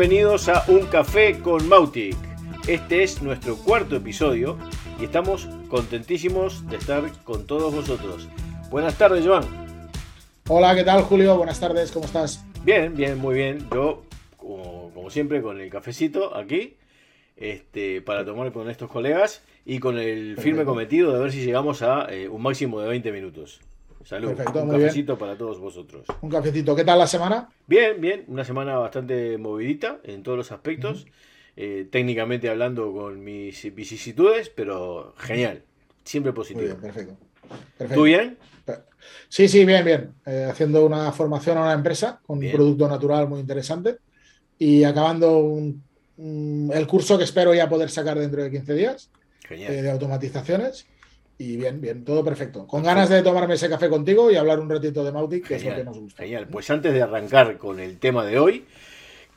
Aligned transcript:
Bienvenidos 0.00 0.48
a 0.48 0.64
Un 0.68 0.86
Café 0.86 1.40
con 1.40 1.68
Mautic. 1.68 2.16
Este 2.66 3.02
es 3.02 3.20
nuestro 3.20 3.56
cuarto 3.56 3.96
episodio 3.96 4.56
y 4.98 5.04
estamos 5.04 5.46
contentísimos 5.68 6.66
de 6.70 6.78
estar 6.78 7.02
con 7.22 7.46
todos 7.46 7.74
vosotros. 7.74 8.26
Buenas 8.70 8.96
tardes, 8.96 9.26
Joan. 9.26 9.44
Hola, 10.48 10.74
¿qué 10.74 10.84
tal, 10.84 11.02
Julio? 11.02 11.36
Buenas 11.36 11.60
tardes, 11.60 11.92
¿cómo 11.92 12.06
estás? 12.06 12.42
Bien, 12.64 12.96
bien, 12.96 13.18
muy 13.18 13.34
bien. 13.34 13.68
Yo, 13.74 14.04
como, 14.38 15.10
siempre, 15.10 15.42
con 15.42 15.60
el 15.60 15.68
cafecito 15.68 16.34
aquí, 16.34 16.78
este, 17.36 18.00
para 18.00 18.24
tomar 18.24 18.52
con 18.52 18.70
estos 18.70 18.88
colegas 18.88 19.44
y 19.66 19.80
con 19.80 19.98
el 19.98 20.38
firme 20.38 20.64
cometido 20.64 21.12
de 21.12 21.20
ver 21.20 21.30
si 21.30 21.44
llegamos 21.44 21.82
a 21.82 22.10
eh, 22.10 22.26
un 22.26 22.40
máximo 22.40 22.80
de 22.80 22.88
20 22.88 23.12
minutos. 23.12 23.60
Salud. 24.10 24.30
un 24.54 24.70
cafecito 24.70 25.16
para 25.16 25.38
todos 25.38 25.60
vosotros. 25.60 26.04
Un 26.20 26.30
cafecito. 26.30 26.74
¿Qué 26.74 26.82
tal 26.82 26.98
la 26.98 27.06
semana? 27.06 27.48
Bien, 27.68 28.00
bien. 28.00 28.24
Una 28.26 28.44
semana 28.44 28.76
bastante 28.76 29.38
movidita 29.38 30.00
en 30.02 30.24
todos 30.24 30.36
los 30.36 30.50
aspectos. 30.50 31.06
Eh, 31.56 31.86
técnicamente 31.92 32.48
hablando 32.48 32.92
con 32.92 33.22
mis 33.22 33.72
vicisitudes, 33.72 34.48
pero 34.48 35.14
genial. 35.16 35.62
Siempre 36.02 36.32
positivo. 36.32 36.66
Muy 36.66 36.70
bien, 36.70 36.80
perfecto. 36.80 37.94
¿Tú 37.94 38.02
bien? 38.02 38.36
Sí, 39.28 39.46
sí, 39.46 39.64
bien, 39.64 39.84
bien. 39.84 40.12
Eh, 40.26 40.48
haciendo 40.50 40.84
una 40.84 41.12
formación 41.12 41.58
a 41.58 41.62
una 41.62 41.72
empresa 41.72 42.20
con 42.26 42.44
un 42.44 42.50
producto 42.50 42.88
natural 42.88 43.28
muy 43.28 43.38
interesante 43.38 43.98
y 44.58 44.82
acabando 44.82 45.56
el 46.18 46.86
curso 46.88 47.16
que 47.16 47.22
espero 47.22 47.54
ya 47.54 47.68
poder 47.68 47.90
sacar 47.90 48.18
dentro 48.18 48.42
de 48.42 48.50
15 48.50 48.74
días 48.74 49.08
eh, 49.50 49.82
de 49.82 49.88
automatizaciones. 49.88 50.88
Y 51.40 51.56
bien, 51.56 51.80
bien, 51.80 52.04
todo 52.04 52.22
perfecto. 52.22 52.66
Con 52.66 52.82
ganas 52.82 53.08
de 53.08 53.22
tomarme 53.22 53.54
ese 53.54 53.70
café 53.70 53.88
contigo 53.88 54.30
y 54.30 54.36
hablar 54.36 54.60
un 54.60 54.68
ratito 54.68 55.02
de 55.02 55.10
Mautic, 55.10 55.48
que 55.48 55.54
es 55.54 55.64
lo 55.64 55.74
que 55.74 55.84
nos 55.84 55.98
gusta. 55.98 56.22
Genial. 56.22 56.46
Pues 56.48 56.68
antes 56.68 56.92
de 56.92 57.00
arrancar 57.00 57.56
con 57.56 57.80
el 57.80 57.98
tema 57.98 58.26
de 58.26 58.38
hoy, 58.38 58.66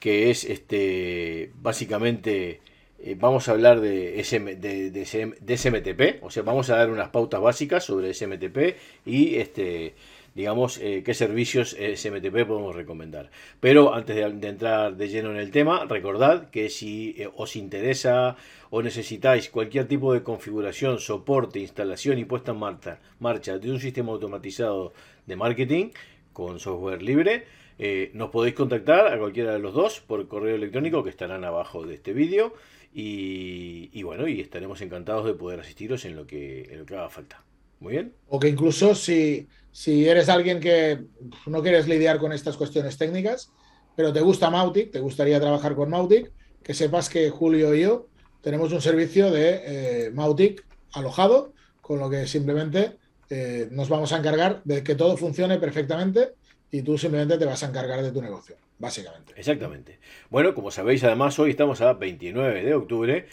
que 0.02 0.30
es 0.30 0.44
este 0.44 1.52
básicamente 1.62 2.60
eh, 3.00 3.16
vamos 3.18 3.48
a 3.48 3.54
hablar 3.54 3.80
de, 3.80 4.22
de, 4.22 5.58
SMTP, 5.58 6.22
o 6.22 6.30
sea, 6.30 6.44
vamos 6.44 6.70
a 6.70 6.76
dar 6.76 6.90
unas 6.90 7.08
pautas 7.08 7.40
básicas 7.40 7.86
sobre 7.86 8.14
SMTP 8.14 8.76
y 9.06 9.36
este 9.36 9.96
digamos, 10.36 10.80
eh, 10.80 11.04
qué 11.06 11.14
servicios 11.14 11.76
SMTP 11.80 12.46
podemos 12.48 12.76
recomendar. 12.76 13.30
Pero 13.60 13.94
antes 13.94 14.16
de, 14.16 14.48
entrar 14.48 14.96
de 14.96 15.08
lleno 15.08 15.32
en 15.32 15.38
el 15.38 15.52
tema, 15.52 15.86
recordad 15.86 16.50
que 16.50 16.70
si 16.70 17.16
eh, 17.18 17.30
os 17.36 17.56
interesa 17.56 18.36
o 18.70 18.82
necesitáis 18.82 19.50
cualquier 19.50 19.88
tipo 19.88 20.14
de 20.14 20.24
configuración, 20.24 21.00
soporte, 21.00 21.60
instalación 21.60 22.18
y 22.18 22.26
puesta 22.26 22.52
en 22.52 22.58
marcha, 22.58 23.00
marcha 23.20 23.58
de 23.58 23.72
un 23.72 23.80
sistema 23.80 24.12
automatizado 24.12 24.94
de 25.26 25.36
marketing 25.36 25.90
con 26.34 26.60
software 26.60 27.04
libre, 27.04 27.46
eh, 27.78 28.12
nos 28.14 28.30
podéis 28.30 28.56
contactar 28.56 29.14
a 29.14 29.18
cualquiera 29.18 29.54
de 29.54 29.60
los 29.60 29.74
dos 29.74 30.00
por 30.00 30.28
correo 30.28 30.56
electrónico 30.56 31.04
que 31.04 31.10
estarán 31.10 31.44
abajo 31.44 31.86
de 31.86 31.96
este 31.96 32.14
vídeo 32.14 32.54
y, 32.96 34.04
bueno, 34.04 34.28
y 34.28 34.40
estaremos 34.40 34.82
encantados 34.82 35.26
de 35.26 35.34
poder 35.34 35.60
asistiros 35.60 36.06
en 36.06 36.16
lo 36.16 36.28
que, 36.28 36.64
en 36.72 36.80
lo 36.80 36.86
que 36.86 36.96
haga 36.96 37.10
falta. 37.10 37.44
Muy 37.84 37.94
bien. 37.94 38.16
O 38.30 38.40
que 38.40 38.48
incluso 38.48 38.96
si 38.96 39.48
si 39.74 40.08
eres 40.08 40.30
alguien 40.30 40.60
que 40.60 41.04
no 41.48 41.62
quieres 41.64 41.88
lidiar 41.88 42.20
con 42.20 42.32
estas 42.32 42.56
cuestiones 42.56 42.98
técnicas, 42.98 43.52
pero 43.96 44.14
te 44.14 44.22
gusta 44.22 44.52
Mautic, 44.52 44.92
te 44.92 45.00
gustaría 45.00 45.42
trabajar 45.42 45.76
con 45.76 45.90
Mautic, 45.90 46.32
que 46.62 46.76
sepas 46.76 47.10
que 47.10 47.30
Julio 47.32 47.74
y 47.74 47.82
yo 47.82 48.08
tenemos 48.42 48.72
un 48.72 48.82
servicio 48.82 49.32
de 49.32 49.62
eh, 49.66 50.12
Mautic 50.12 50.64
alojado, 50.94 51.54
con 51.82 52.00
lo 52.00 52.08
que 52.08 52.28
simplemente 52.28 52.98
eh, 53.32 53.68
nos 53.72 53.90
vamos 53.90 54.14
a 54.14 54.18
encargar 54.18 54.62
de 54.64 54.84
que 54.84 54.94
todo 54.94 55.18
funcione 55.18 55.58
perfectamente 55.58 56.34
y 56.70 56.84
tú 56.84 56.98
simplemente 56.98 57.40
te 57.40 57.46
vas 57.46 57.64
a 57.64 57.70
encargar 57.70 58.04
de 58.04 58.12
tu 58.12 58.22
negocio, 58.22 58.56
básicamente. 58.78 59.34
Exactamente. 59.36 60.00
Bueno, 60.30 60.54
como 60.54 60.70
sabéis, 60.70 61.04
además 61.04 61.40
hoy 61.40 61.50
estamos 61.50 61.82
a 61.82 61.94
29 61.94 62.64
de 62.64 62.74
octubre, 62.76 63.26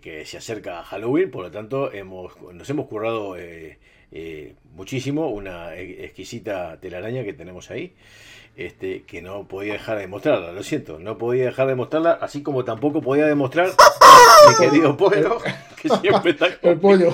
que, 0.00 0.24
se 0.26 0.36
acerca 0.36 0.80
a 0.80 0.84
Halloween, 0.84 1.30
por 1.30 1.44
lo 1.44 1.50
tanto 1.50 1.92
hemos, 1.92 2.40
nos 2.52 2.68
hemos 2.70 2.86
currado... 2.86 3.36
Eh, 3.36 3.78
eh, 4.16 4.54
muchísimo, 4.76 5.28
una 5.28 5.74
exquisita 5.74 6.78
telaraña 6.80 7.24
que 7.24 7.32
tenemos 7.32 7.72
ahí, 7.72 7.96
este, 8.54 9.02
que 9.02 9.20
no 9.20 9.48
podía 9.48 9.72
dejar 9.72 9.98
de 9.98 10.06
mostrarla, 10.06 10.52
lo 10.52 10.62
siento, 10.62 11.00
no 11.00 11.18
podía 11.18 11.46
dejar 11.46 11.66
de 11.66 11.74
mostrarla, 11.74 12.12
así 12.12 12.44
como 12.44 12.64
tampoco 12.64 13.02
podía 13.02 13.26
demostrar 13.26 13.70
mi 14.48 14.64
querido 14.64 14.96
pollo, 14.96 15.38
que 15.82 15.88
siempre 15.88 16.30
está 16.30 16.46
El 16.62 16.78
pollo. 16.78 17.12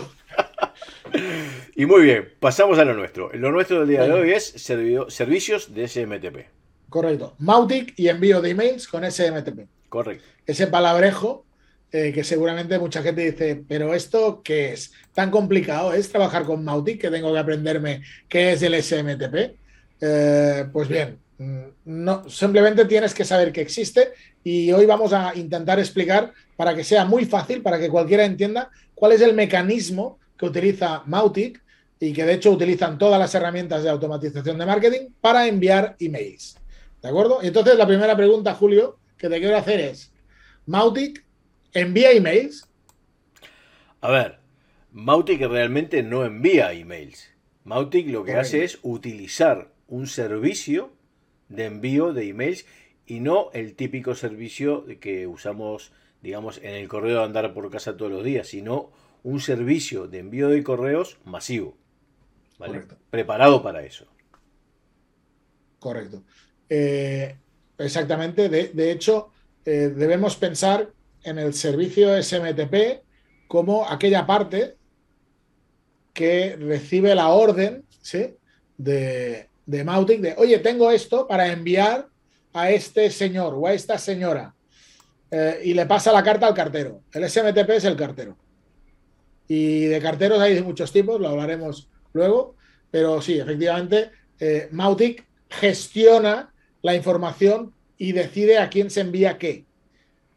y 1.75 1.87
muy 1.87 2.03
bien, 2.03 2.29
pasamos 2.39 2.79
a 2.79 2.85
lo 2.85 2.93
nuestro. 2.93 3.33
Lo 3.33 3.51
nuestro 3.51 3.79
del 3.81 3.89
día 3.89 4.05
de 4.05 4.13
hoy 4.13 4.33
es 4.33 4.53
servicios 5.09 5.73
de 5.73 5.89
SMTP. 5.89 6.49
Correcto. 6.91 7.35
Mautic 7.39 7.95
y 7.97 8.09
envío 8.09 8.43
de 8.43 8.51
emails 8.51 8.87
con 8.87 9.11
SMTP. 9.11 9.69
Correcto. 9.89 10.25
Ese 10.45 10.67
palabrejo 10.67 11.47
eh, 11.93 12.13
que 12.13 12.23
seguramente 12.23 12.79
mucha 12.79 13.03
gente 13.03 13.33
dice, 13.33 13.65
pero 13.67 13.95
esto 13.95 14.43
qué 14.45 14.73
es? 14.73 14.93
¿Tan 15.13 15.31
complicado 15.31 15.93
es 15.93 16.09
trabajar 16.09 16.45
con 16.45 16.65
Mautic 16.65 17.01
que 17.01 17.11
tengo 17.11 17.33
que 17.33 17.39
aprenderme 17.39 18.03
qué 18.29 18.53
es 18.53 18.63
el 18.63 18.81
SMTP? 18.81 19.57
Eh, 20.01 20.67
pues 20.73 20.89
bien, 20.89 21.19
mm, 21.39 21.63
no, 21.87 22.29
simplemente 22.29 22.85
tienes 22.85 23.13
que 23.13 23.25
saber 23.25 23.51
que 23.51 23.61
existe 23.61 24.13
y 24.45 24.71
hoy 24.71 24.87
vamos 24.87 25.13
a 25.13 25.33
intentar 25.35 25.81
explicar 25.81 26.33
para 26.57 26.77
que 26.77 26.85
sea 26.85 27.05
muy 27.05 27.25
fácil, 27.25 27.61
para 27.61 27.79
que 27.79 27.89
cualquiera 27.89 28.25
entienda 28.25 28.71
cuál 28.95 29.13
es 29.13 29.21
el 29.21 29.35
mecanismo 29.35 30.21
que 30.39 30.47
utiliza 30.47 31.03
Mautic 31.07 31.61
y 31.99 32.13
que 32.13 32.25
de 32.25 32.35
hecho 32.35 32.53
utilizan 32.53 32.99
todas 32.99 33.19
las 33.19 33.35
herramientas 33.35 33.83
de 33.83 33.91
automatización 33.91 34.57
de 34.59 34.67
marketing 34.67 35.09
para 35.21 35.49
enviar 35.49 35.97
emails. 35.99 36.57
¿De 37.03 37.09
acuerdo? 37.09 37.41
Entonces 37.43 37.77
la 37.77 37.87
primera 37.87 38.17
pregunta, 38.17 38.55
Julio, 38.55 38.99
que 39.19 39.29
te 39.29 39.41
quiero 39.41 39.57
hacer 39.57 39.81
es, 39.81 40.13
¿Mautic 40.67 41.25
¿Envía 41.73 42.13
emails? 42.13 42.69
A 44.01 44.11
ver, 44.11 44.39
Mautic 44.93 45.41
realmente 45.43 46.03
no 46.03 46.25
envía 46.25 46.73
emails. 46.73 47.31
Mautic 47.65 48.09
lo 48.09 48.25
que 48.25 48.35
hace 48.35 48.65
es 48.65 48.79
utilizar 48.83 49.73
un 49.87 50.07
servicio 50.07 50.93
de 51.49 51.67
envío 51.67 52.13
de 52.13 52.29
emails 52.29 52.67
y 53.07 53.21
no 53.21 53.51
el 53.53 53.75
típico 53.75 54.15
servicio 54.15 54.85
que 55.01 55.27
usamos, 55.27 55.93
digamos, 56.23 56.59
en 56.59 56.75
el 56.75 56.89
correo 56.89 57.19
de 57.19 57.25
andar 57.25 57.53
por 57.53 57.71
casa 57.71 57.97
todos 57.97 58.11
los 58.11 58.25
días, 58.25 58.49
sino 58.49 58.91
un 59.23 59.41
servicio 59.41 60.07
de 60.07 60.21
envío 60.21 60.49
de 60.49 60.63
correos 60.63 61.19
masivo. 61.25 61.77
Preparado 63.11 63.63
para 63.63 63.85
eso. 63.85 64.07
Correcto. 65.79 66.23
Eh, 66.69 67.37
exactamente. 67.79 68.49
De, 68.49 68.93
hecho, 68.93 69.31
eh, 69.65 69.93
debemos 69.95 70.37
pensar 70.37 70.91
en 71.25 71.39
el 71.39 71.55
servicio 71.55 72.23
SMTP 72.23 73.03
como 73.49 73.89
aquella 73.89 74.27
parte 74.27 74.77
que 76.13 76.57
recibe 76.57 77.15
la 77.15 77.29
orden 77.29 77.85
de, 78.77 79.49
de 79.67 79.85
Mautic 79.85 80.21
de, 80.21 80.35
oye, 80.37 80.59
tengo 80.59 80.91
esto 80.91 81.27
para 81.27 81.51
enviar 81.53 82.09
a 82.53 82.71
este 82.71 83.11
señor 83.11 83.55
o 83.55 83.67
a 83.67 83.73
esta 83.73 83.99
señora. 83.99 84.55
Eh, 85.31 85.61
y 85.65 85.75
le 85.75 85.87
pasa 85.87 86.13
la 86.13 86.23
carta 86.23 86.47
al 86.47 86.55
cartero. 86.55 87.03
El 87.13 87.29
SMTP 87.29 87.71
es 87.71 87.85
el 87.85 87.97
cartero. 87.97 88.37
Y 89.47 89.87
de 89.87 90.01
carteros 90.01 90.41
hay 90.41 90.61
muchos 90.63 90.93
tipos, 90.93 91.21
lo 91.21 91.29
hablaremos 91.29 91.89
luego, 92.13 92.57
pero 92.91 93.21
sí, 93.21 93.39
efectivamente, 93.39 94.11
eh, 94.39 94.69
Mautic 94.73 95.27
gestiona 95.49 96.53
la 96.83 96.95
información 96.95 97.73
y 97.97 98.13
decide 98.13 98.59
a 98.59 98.69
quién 98.71 98.91
se 98.91 99.01
envía 99.01 99.39
qué 99.39 99.67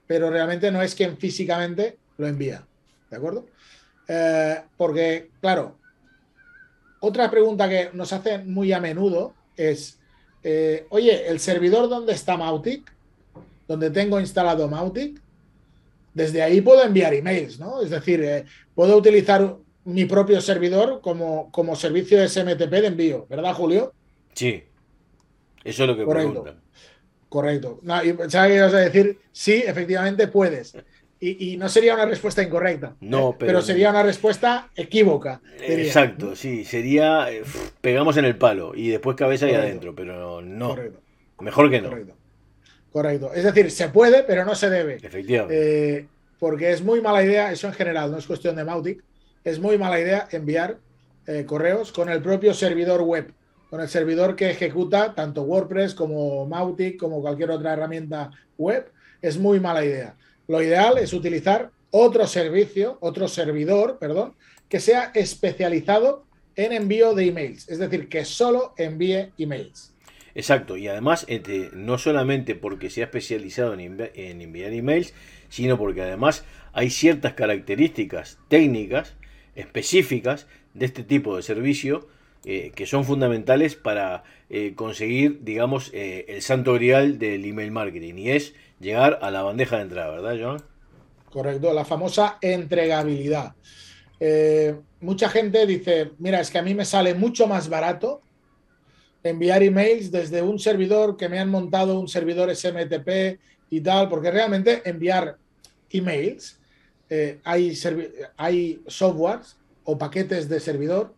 pero 0.08 0.30
realmente 0.30 0.72
no 0.72 0.82
es 0.82 0.96
quien 0.96 1.18
físicamente 1.18 1.98
lo 2.18 2.28
envía. 2.28 2.66
¿De 3.10 3.18
acuerdo? 3.18 3.46
Eh, 4.08 4.62
porque, 4.78 5.30
claro, 5.40 5.78
otra 7.00 7.30
pregunta 7.30 7.70
que 7.70 7.90
nos 7.94 8.14
hacen 8.14 8.52
muy 8.52 8.72
a 8.74 8.80
menudo 8.80 9.34
es, 9.56 10.00
eh, 10.44 10.86
oye, 10.90 11.28
¿el 11.28 11.40
servidor 11.40 11.90
dónde 11.90 12.14
está 12.14 12.38
Mautic? 12.38 12.92
Donde 13.68 13.90
tengo 13.90 14.20
instalado 14.20 14.68
Mautic, 14.68 15.22
desde 16.14 16.42
ahí 16.42 16.62
puedo 16.62 16.84
enviar 16.84 17.14
emails, 17.14 17.60
¿no? 17.60 17.82
Es 17.82 17.90
decir, 17.90 18.22
eh, 18.24 18.46
puedo 18.76 18.96
utilizar 18.98 19.58
mi 19.86 20.06
propio 20.06 20.40
servidor 20.42 21.02
como, 21.02 21.52
como 21.52 21.76
servicio 21.76 22.26
SMTP 22.28 22.72
de 22.72 22.88
envío, 22.88 23.26
¿verdad, 23.30 23.54
Julio? 23.54 23.94
Sí, 24.34 24.64
eso 25.64 25.84
es 25.84 25.90
lo 25.90 25.98
que 25.98 26.06
preguntan. 26.06 26.62
Correcto. 27.34 27.80
No, 27.82 28.00
pensaba 28.16 28.46
que 28.46 28.58
ibas 28.58 28.76
a 28.76 28.78
decir, 28.78 29.18
sí, 29.32 29.64
efectivamente 29.66 30.28
puedes. 30.28 30.78
Y, 31.20 31.58
no 31.58 31.68
sería 31.68 31.96
una 31.96 32.06
respuesta 32.06 32.44
incorrecta. 32.44 32.96
No, 33.02 33.36
pero, 33.40 33.60
sería 33.64 33.90
una 33.90 34.04
respuesta 34.04 34.70
equívoca. 34.76 35.42
Exacto, 35.60 36.36
sí, 36.36 36.64
sería 36.64 37.32
eh, 37.32 37.42
pegamos 37.82 38.18
en 38.18 38.26
el 38.26 38.36
palo 38.36 38.74
y 38.76 38.90
después 38.90 39.18
cabeza 39.18 39.48
ahí 39.48 39.56
adentro, 39.56 39.96
pero 39.96 40.44
no. 40.44 40.70
Correcto. 40.70 41.00
Mejor 41.40 41.72
que 41.72 41.82
no. 41.82 41.90
Correcto. 41.90 42.14
Correcto. 42.92 43.34
Es 43.34 43.46
decir, 43.46 43.72
se 43.72 43.90
puede, 43.90 44.22
pero 44.22 44.46
no 44.46 44.54
se 44.54 44.70
debe. 44.70 44.98
Efectivamente. 45.02 45.98
Eh, 45.98 46.06
porque 46.38 46.72
es 46.72 46.84
muy 46.84 47.02
mala 47.02 47.24
idea, 47.24 47.52
eso 47.52 47.66
en 47.66 47.74
general, 47.74 48.12
no 48.12 48.20
es 48.20 48.28
cuestión 48.28 48.56
de 48.56 48.64
Mautic, 48.64 49.04
es 49.44 49.58
muy 49.58 49.80
mala 49.80 50.00
idea 50.00 50.28
enviar 50.30 50.78
eh, 51.26 51.46
correos 51.48 51.92
con 51.92 52.10
el 52.10 52.22
propio 52.22 52.54
servidor 52.54 53.02
web 53.02 53.34
con 53.74 53.82
el 53.82 53.90
servidor 53.90 54.36
que 54.36 54.52
ejecuta 54.52 55.16
tanto 55.16 55.42
WordPress 55.42 55.96
como 55.96 56.46
Mautic, 56.46 56.96
como 56.96 57.24
cualquier 57.24 57.50
otra 57.50 57.74
herramienta 57.74 58.30
web, 58.56 58.92
es 59.20 59.40
muy 59.40 59.60
mala 59.60 59.84
idea. 59.84 60.16
Lo 60.48 60.62
ideal 60.62 61.00
es 61.00 61.12
utilizar 61.12 61.72
otro 61.90 62.28
servicio, 62.28 63.00
otro 63.02 63.28
servidor, 63.28 63.98
perdón, 63.98 64.36
que 64.70 64.80
sea 64.80 65.12
especializado 65.16 66.24
en 66.56 66.72
envío 66.72 67.16
de 67.16 67.26
emails, 67.26 67.68
es 67.68 67.80
decir, 67.80 68.10
que 68.10 68.26
solo 68.26 68.76
envíe 68.78 69.32
emails. 69.40 69.96
Exacto, 70.36 70.78
y 70.78 70.88
además 70.88 71.26
este, 71.28 71.72
no 71.74 71.98
solamente 71.98 72.54
porque 72.54 72.92
sea 72.92 73.06
especializado 73.06 73.74
en, 73.74 74.12
en, 74.14 74.42
enviar 74.42 74.72
emails, 74.72 75.16
sino 75.50 75.80
porque 75.80 76.04
además 76.04 76.46
hay 76.74 76.92
ciertas 76.92 77.34
características 77.34 78.38
técnicas 78.50 79.16
específicas 79.56 80.46
de 80.76 80.86
este 80.86 81.02
tipo 81.02 81.36
de 81.36 81.42
servicio 81.42 82.08
eh, 82.46 82.74
que 82.76 82.86
son 82.86 83.06
fundamentales 83.06 83.76
para 83.76 84.26
eh, 84.50 84.74
conseguir, 84.76 85.40
digamos, 85.44 85.92
eh, 85.94 86.26
el 86.28 86.42
santo 86.42 86.74
grial 86.74 87.18
del 87.18 87.46
email 87.46 87.72
marketing, 87.72 88.16
y 88.16 88.32
es 88.32 88.54
llegar 88.82 89.20
a 89.22 89.32
la 89.32 89.44
bandeja 89.44 89.78
de 89.78 89.84
entrada, 89.84 90.12
¿verdad, 90.12 90.36
Joan? 90.38 90.64
Correcto, 91.30 91.72
la 91.72 91.86
famosa 91.86 92.40
entregabilidad. 92.42 93.56
mucha 95.00 95.30
gente 95.30 95.66
dice, 95.66 96.12
mira, 96.20 96.42
es 96.42 96.52
que 96.52 96.58
a 96.58 96.62
mí 96.62 96.74
me 96.74 96.84
sale 96.84 97.14
mucho 97.14 97.48
más 97.48 97.70
barato 97.70 98.22
enviar 99.24 99.64
emails 99.64 100.12
desde 100.12 100.42
un 100.42 100.60
servidor 100.60 101.16
que 101.16 101.30
me 101.30 101.40
han 101.40 101.50
montado 101.50 101.98
un 101.98 102.10
servidor 102.10 102.54
SMTP 102.54 103.40
y 103.70 103.80
tal, 103.80 104.10
porque 104.10 104.32
realmente 104.32 104.82
enviar 104.84 105.38
emails, 105.90 106.60
hay, 107.44 107.74
hay 108.36 108.82
softwares 108.88 109.56
o 109.86 109.98
paquetes 109.98 110.50
de 110.50 110.60
servidor, 110.60 111.14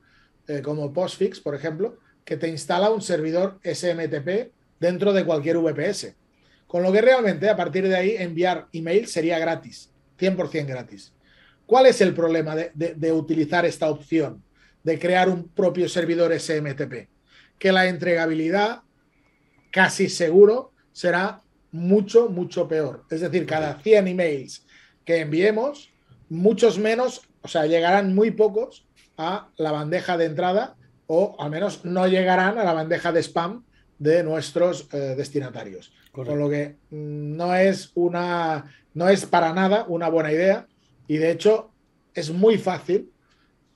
eh, 0.47 0.61
como 0.61 0.93
Postfix, 0.93 1.39
por 1.39 1.55
ejemplo, 1.55 1.97
que 2.23 2.37
te 2.37 2.47
instala 2.47 2.89
un 2.89 3.01
servidor 3.01 3.59
SMTP 3.63 4.51
dentro 4.79 5.13
de 5.13 5.25
cualquier 5.25 5.57
VPS. 5.57 6.15
Con 6.67 6.83
lo 6.83 6.91
que 6.91 7.01
realmente 7.01 7.49
a 7.49 7.55
partir 7.55 7.87
de 7.87 7.95
ahí 7.95 8.15
enviar 8.17 8.67
email 8.73 9.07
sería 9.07 9.39
gratis, 9.39 9.91
100% 10.19 10.65
gratis. 10.65 11.13
¿Cuál 11.65 11.87
es 11.87 12.01
el 12.01 12.13
problema 12.13 12.55
de 12.55 13.11
utilizar 13.11 13.65
esta 13.65 13.89
opción 13.89 14.43
de 14.83 14.99
crear 14.99 15.29
un 15.29 15.47
propio 15.47 15.89
servidor 15.89 16.31
SMTP? 16.39 17.07
que 17.59 17.71
la 17.71 17.87
entregabilidad 17.87 18.81
casi 19.71 20.09
seguro 20.09 20.71
será 20.91 21.41
mucho, 21.71 22.29
mucho 22.29 22.67
peor. 22.67 23.05
Es 23.09 23.21
decir, 23.21 23.45
cada 23.45 23.79
100 23.79 24.07
emails 24.07 24.65
que 25.03 25.19
enviemos, 25.19 25.91
muchos 26.29 26.79
menos, 26.79 27.21
o 27.41 27.47
sea, 27.47 27.65
llegarán 27.65 28.15
muy 28.15 28.31
pocos 28.31 28.84
a 29.17 29.49
la 29.57 29.71
bandeja 29.71 30.17
de 30.17 30.25
entrada 30.25 30.75
o 31.07 31.35
al 31.39 31.51
menos 31.51 31.85
no 31.85 32.07
llegarán 32.07 32.57
a 32.57 32.63
la 32.63 32.73
bandeja 32.73 33.11
de 33.11 33.21
spam 33.21 33.63
de 33.99 34.23
nuestros 34.23 34.87
eh, 34.91 35.15
destinatarios. 35.15 35.93
Con 36.11 36.39
lo 36.39 36.49
que 36.49 36.75
mm, 36.89 37.35
no 37.35 37.55
es 37.55 37.91
una, 37.95 38.71
no 38.93 39.09
es 39.09 39.25
para 39.25 39.53
nada 39.53 39.85
una 39.87 40.09
buena 40.09 40.31
idea 40.31 40.67
y 41.07 41.17
de 41.17 41.31
hecho 41.31 41.71
es 42.13 42.31
muy 42.31 42.57
fácil 42.57 43.11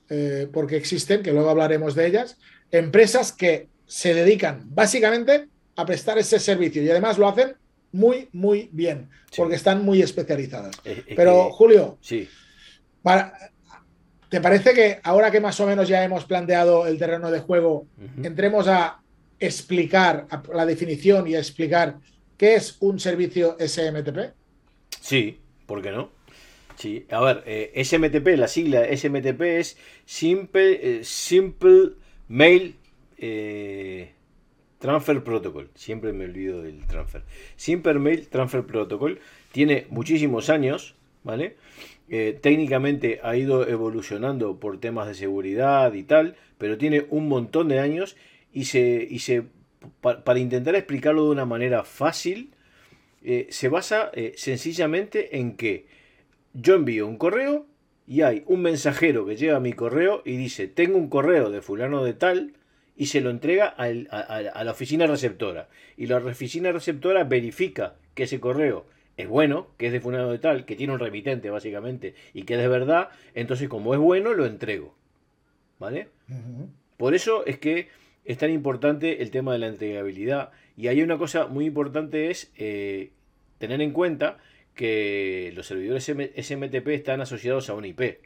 eh, 0.08 0.48
porque 0.52 0.76
existen, 0.76 1.22
que 1.22 1.32
luego 1.32 1.50
hablaremos 1.50 1.94
de 1.94 2.06
ellas, 2.06 2.38
empresas 2.72 3.32
que 3.32 3.68
se 3.86 4.14
dedican 4.14 4.62
básicamente 4.66 5.48
a 5.76 5.86
prestar 5.86 6.18
ese 6.18 6.38
servicio 6.40 6.82
y 6.82 6.90
además 6.90 7.16
lo 7.16 7.28
hacen 7.28 7.54
muy, 7.92 8.28
muy 8.32 8.68
bien, 8.72 9.08
porque 9.36 9.56
están 9.56 9.84
muy 9.84 10.02
especializadas. 10.02 10.76
Pero, 11.16 11.50
Julio, 11.50 11.98
sí. 12.00 12.28
¿Te 14.30 14.40
parece 14.40 14.72
que 14.72 15.00
ahora 15.02 15.30
que 15.30 15.40
más 15.40 15.60
o 15.60 15.66
menos 15.66 15.88
ya 15.88 16.02
hemos 16.02 16.24
planteado 16.24 16.86
el 16.86 16.98
terreno 16.98 17.30
de 17.30 17.40
juego, 17.40 17.86
entremos 18.22 18.68
a 18.68 19.02
explicar 19.38 20.26
la 20.54 20.64
definición 20.64 21.26
y 21.26 21.34
a 21.34 21.38
explicar 21.38 21.96
qué 22.38 22.54
es 22.54 22.76
un 22.80 22.98
servicio 22.98 23.56
SMTP? 23.58 24.32
Sí, 25.00 25.38
¿por 25.66 25.82
qué 25.82 25.90
no? 25.90 26.10
Sí, 26.76 27.06
a 27.10 27.20
ver, 27.20 27.42
eh, 27.44 27.84
SMTP, 27.84 28.38
la 28.38 28.48
sigla 28.48 28.84
SMTP 28.96 29.42
es 29.42 29.76
Simple, 30.06 31.00
eh, 31.00 31.04
Simple 31.04 31.90
Mail 32.28 32.76
eh, 33.18 34.12
transfer 34.78 35.22
Protocol, 35.22 35.68
siempre 35.74 36.12
me 36.14 36.24
olvido 36.24 36.62
del 36.62 36.86
transfer. 36.86 37.22
Simple 37.56 37.98
Mail 37.98 38.28
Transfer 38.28 38.64
Protocol 38.64 39.20
tiene 39.52 39.86
muchísimos 39.90 40.48
años, 40.48 40.94
¿vale? 41.22 41.56
Eh, 42.10 42.38
técnicamente 42.40 43.20
ha 43.22 43.36
ido 43.36 43.66
evolucionando 43.66 44.58
por 44.58 44.80
temas 44.80 45.06
de 45.06 45.14
seguridad 45.14 45.94
y 45.94 46.02
tal, 46.02 46.36
pero 46.58 46.76
tiene 46.76 47.06
un 47.10 47.28
montón 47.28 47.68
de 47.68 47.78
años 47.78 48.16
y 48.52 48.64
se, 48.64 49.06
y 49.08 49.20
se 49.20 49.44
para 50.02 50.38
intentar 50.38 50.74
explicarlo 50.74 51.24
de 51.24 51.30
una 51.30 51.46
manera 51.46 51.84
fácil, 51.84 52.50
eh, 53.22 53.46
se 53.50 53.68
basa 53.68 54.10
sencillamente 54.34 55.38
en 55.38 55.56
que 55.56 55.86
yo 56.52 56.74
envío 56.74 57.06
un 57.06 57.16
correo 57.16 57.66
y 58.06 58.22
hay 58.22 58.42
un 58.46 58.60
mensajero 58.60 59.24
que 59.24 59.36
llega 59.36 59.56
a 59.56 59.60
mi 59.60 59.72
correo 59.72 60.22
y 60.24 60.36
dice, 60.36 60.66
tengo 60.66 60.98
un 60.98 61.08
correo 61.08 61.50
de 61.50 61.62
fulano 61.62 62.04
de 62.04 62.12
tal, 62.12 62.54
y 63.00 63.06
se 63.06 63.22
lo 63.22 63.30
entrega 63.30 63.66
a, 63.78 63.88
la 63.88 64.70
oficina 64.70 65.06
receptora. 65.06 65.70
Y 65.96 66.06
la 66.06 66.18
oficina 66.18 66.70
receptora 66.70 67.24
verifica 67.24 67.96
que 68.14 68.24
ese 68.24 68.40
correo 68.40 68.84
es 69.16 69.28
bueno, 69.28 69.68
que 69.76 69.86
es 69.86 69.92
de 69.92 70.00
fulano 70.00 70.30
de 70.30 70.38
tal, 70.38 70.64
que 70.64 70.76
tiene 70.76 70.92
un 70.92 70.98
remitente 70.98 71.50
básicamente 71.50 72.14
y 72.32 72.42
que 72.44 72.54
es 72.54 72.60
de 72.60 72.68
verdad, 72.68 73.10
entonces 73.34 73.68
como 73.68 73.94
es 73.94 74.00
bueno 74.00 74.34
lo 74.34 74.46
entrego. 74.46 74.94
¿Vale? 75.78 76.08
Por 76.96 77.14
eso 77.14 77.46
es 77.46 77.58
que 77.58 77.88
es 78.24 78.38
tan 78.38 78.50
importante 78.50 79.22
el 79.22 79.30
tema 79.30 79.52
de 79.52 79.58
la 79.58 79.68
entregabilidad. 79.68 80.50
Y 80.76 80.88
hay 80.88 81.02
una 81.02 81.16
cosa 81.16 81.46
muy 81.46 81.64
importante 81.64 82.30
es 82.30 82.52
eh, 82.56 83.10
tener 83.58 83.80
en 83.80 83.92
cuenta 83.92 84.38
que 84.74 85.52
los 85.54 85.66
servidores 85.66 86.04
SMTP 86.04 86.88
están 86.88 87.20
asociados 87.20 87.68
a 87.70 87.74
una 87.74 87.88
IP 87.88 88.18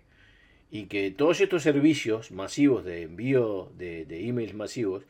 y 0.71 0.87
que 0.87 1.11
todos 1.11 1.41
estos 1.41 1.63
servicios 1.63 2.33
masivos 2.33 2.85
de 2.85 3.03
envío 3.03 3.73
de, 3.77 4.07
emails 4.29 4.55
masivos 4.55 5.05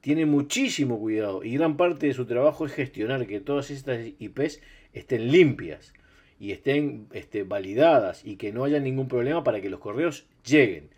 tienen 0.00 0.28
muchísimo 0.28 0.98
cuidado 0.98 1.42
y 1.42 1.54
gran 1.54 1.76
parte 1.76 2.06
de 2.06 2.14
su 2.14 2.26
trabajo 2.26 2.66
es 2.66 2.72
gestionar 2.72 3.26
que 3.26 3.40
todas 3.40 3.70
estas 3.70 4.06
IPs 4.18 4.60
estén 4.92 5.30
limpias 5.30 5.92
y 6.40 6.52
estén 6.52 7.08
este, 7.12 7.42
validadas 7.42 8.24
y 8.24 8.36
que 8.36 8.52
no 8.52 8.64
haya 8.64 8.80
ningún 8.80 9.08
problema 9.08 9.44
para 9.44 9.60
que 9.60 9.70
los 9.70 9.80
correos 9.80 10.26
lleguen. 10.44 10.90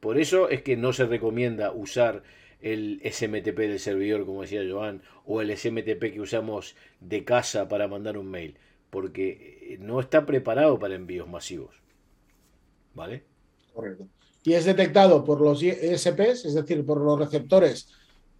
Por 0.00 0.18
eso 0.18 0.48
es 0.48 0.62
que 0.62 0.76
no 0.76 0.92
se 0.92 1.06
recomienda 1.06 1.72
usar 1.72 2.22
el 2.60 3.00
SMTP 3.04 3.58
del 3.58 3.80
servidor, 3.80 4.24
como 4.24 4.42
decía 4.42 4.62
Joan, 4.68 5.02
o 5.24 5.40
el 5.40 5.56
SMTP 5.56 6.12
que 6.12 6.20
usamos 6.20 6.76
de 7.00 7.24
casa 7.24 7.68
para 7.68 7.88
mandar 7.88 8.18
un 8.18 8.30
mail, 8.30 8.56
porque 8.90 9.76
no 9.80 10.00
está 10.00 10.26
preparado 10.26 10.78
para 10.78 10.94
envíos 10.94 11.28
masivos. 11.28 11.74
¿Vale? 12.94 13.24
Correcto. 13.72 14.06
Y 14.44 14.54
es 14.54 14.64
detectado 14.64 15.24
por 15.24 15.40
los 15.40 15.62
ISPs, 15.62 16.44
es 16.44 16.54
decir, 16.54 16.84
por 16.84 17.00
los 17.00 17.18
receptores 17.18 17.88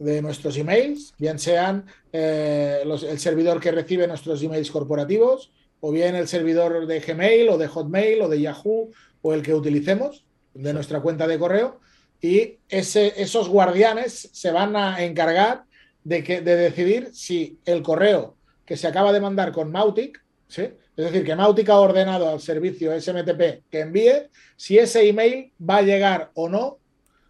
de 0.02 0.22
nuestros 0.22 0.56
emails, 0.56 1.14
bien 1.18 1.38
sean 1.38 1.86
eh, 2.12 2.82
el 2.84 3.18
servidor 3.18 3.60
que 3.60 3.72
recibe 3.72 4.06
nuestros 4.06 4.42
emails 4.42 4.70
corporativos, 4.70 5.52
o 5.80 5.90
bien 5.90 6.14
el 6.14 6.28
servidor 6.28 6.86
de 6.86 7.00
Gmail 7.00 7.48
o 7.48 7.58
de 7.58 7.68
Hotmail 7.68 8.22
o 8.22 8.28
de 8.28 8.40
Yahoo 8.40 8.90
o 9.20 9.34
el 9.34 9.42
que 9.42 9.54
utilicemos 9.54 10.24
de 10.54 10.72
nuestra 10.72 11.00
cuenta 11.00 11.26
de 11.26 11.38
correo. 11.38 11.80
Y 12.20 12.58
ese, 12.68 13.20
esos 13.20 13.48
guardianes 13.48 14.30
se 14.32 14.52
van 14.52 14.76
a 14.76 15.02
encargar 15.02 15.64
de, 16.04 16.22
que, 16.22 16.40
de 16.40 16.54
decidir 16.54 17.10
si 17.12 17.58
el 17.64 17.82
correo 17.82 18.36
que 18.64 18.76
se 18.76 18.86
acaba 18.86 19.12
de 19.12 19.20
mandar 19.20 19.50
con 19.50 19.72
Mautic 19.72 20.22
¿sí? 20.52 20.62
Es 20.96 21.06
decir, 21.06 21.24
que 21.24 21.34
Mautic 21.34 21.68
ha 21.70 21.80
ordenado 21.80 22.28
al 22.28 22.40
servicio 22.40 22.98
SMTP 22.98 23.64
que 23.70 23.80
envíe 23.80 24.28
si 24.56 24.78
ese 24.78 25.08
email 25.08 25.50
va 25.58 25.78
a 25.78 25.82
llegar 25.82 26.30
o 26.34 26.48
no 26.48 26.78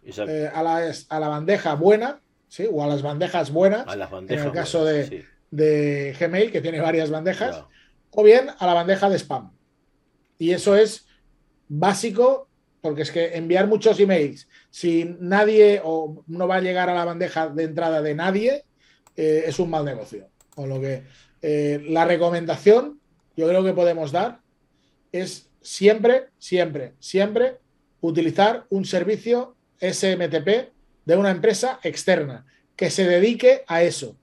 eh, 0.05 0.51
a, 0.53 0.61
la, 0.63 1.27
bandeja 1.29 1.75
buena, 1.75 2.19
¿sí? 2.53 2.67
o 2.71 2.83
a 2.83 2.87
las 2.87 3.01
bandejas 3.01 3.51
buenas, 3.51 3.83
en 4.29 4.39
el 4.39 4.51
caso 4.51 4.85
de, 4.85 5.25
Gmail, 6.19 6.51
que 6.51 6.61
tiene 6.61 6.79
varias 6.79 7.09
bandejas, 7.09 7.63
o 8.11 8.21
bien 8.21 8.47
a 8.59 8.67
la 8.67 8.75
bandeja 8.75 9.09
de 9.09 9.17
spam. 9.17 9.51
Y 10.37 10.51
eso 10.51 10.75
es 10.75 11.07
básico 11.67 12.47
porque 12.79 13.01
es 13.01 13.11
que 13.11 13.35
enviar 13.37 13.65
muchos 13.65 13.99
emails 13.99 14.47
si 14.69 15.15
nadie 15.19 15.81
o 15.83 16.23
no 16.27 16.47
va 16.47 16.57
a 16.57 16.61
llegar 16.61 16.89
a 16.89 16.93
la 16.93 17.05
bandeja 17.05 17.47
de 17.47 17.63
entrada 17.63 18.01
de 18.01 18.13
nadie 18.13 18.65
eh, 19.15 19.45
es 19.47 19.57
un 19.57 19.71
mal 19.71 19.85
negocio. 19.85 20.27
Con 20.53 20.69
lo 20.69 20.79
que 20.79 21.03
eh, 21.41 21.83
la 21.87 22.05
recomendación 22.05 22.99
yo 23.35 23.47
creo 23.47 23.63
que 23.63 23.73
podemos 23.73 24.11
dar 24.11 24.41
es 25.11 25.49
siempre, 25.61 26.27
siempre, 26.37 26.93
siempre 26.99 27.57
utilizar 28.01 28.65
un 28.69 28.85
servicio 28.85 29.55
SMTP 29.79 30.72
de 31.05 31.17
una 31.17 31.31
empresa 31.31 31.79
externa 31.83 32.45
que 32.75 32.89
se 32.89 33.05
dedique 33.05 33.63
a 33.67 33.83
eso. 33.83 34.17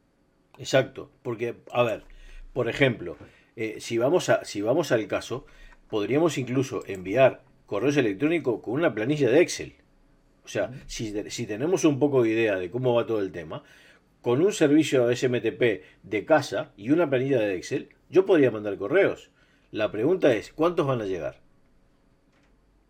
Exacto, 0.58 1.10
porque, 1.22 1.56
a 1.72 1.82
ver, 1.82 2.04
por 2.52 2.68
ejemplo, 2.68 3.16
eh, 3.56 3.76
si, 3.80 3.98
vamos 3.98 4.28
a, 4.28 4.44
si 4.44 4.60
vamos 4.60 4.92
al 4.92 5.06
caso, 5.06 5.46
podríamos 5.88 6.38
incluso 6.38 6.82
enviar 6.86 7.42
correos 7.66 7.96
electrónicos 7.96 8.60
con 8.62 8.74
una 8.74 8.94
planilla 8.94 9.30
de 9.30 9.40
Excel. 9.40 9.74
O 10.44 10.48
sea, 10.48 10.70
si, 10.86 11.14
si 11.30 11.46
tenemos 11.46 11.84
un 11.84 11.98
poco 11.98 12.22
de 12.22 12.30
idea 12.30 12.56
de 12.56 12.70
cómo 12.70 12.94
va 12.94 13.06
todo 13.06 13.20
el 13.20 13.30
tema, 13.30 13.62
con 14.20 14.42
un 14.42 14.52
servicio 14.52 15.14
SMTP 15.14 15.82
de 16.02 16.24
casa 16.24 16.72
y 16.76 16.90
una 16.90 17.08
planilla 17.08 17.40
de 17.40 17.56
Excel, 17.56 17.90
yo 18.10 18.26
podría 18.26 18.50
mandar 18.50 18.76
correos. 18.76 19.30
La 19.70 19.90
pregunta 19.92 20.34
es, 20.34 20.52
¿cuántos 20.52 20.86
van 20.86 21.00
a 21.00 21.06
llegar? 21.06 21.40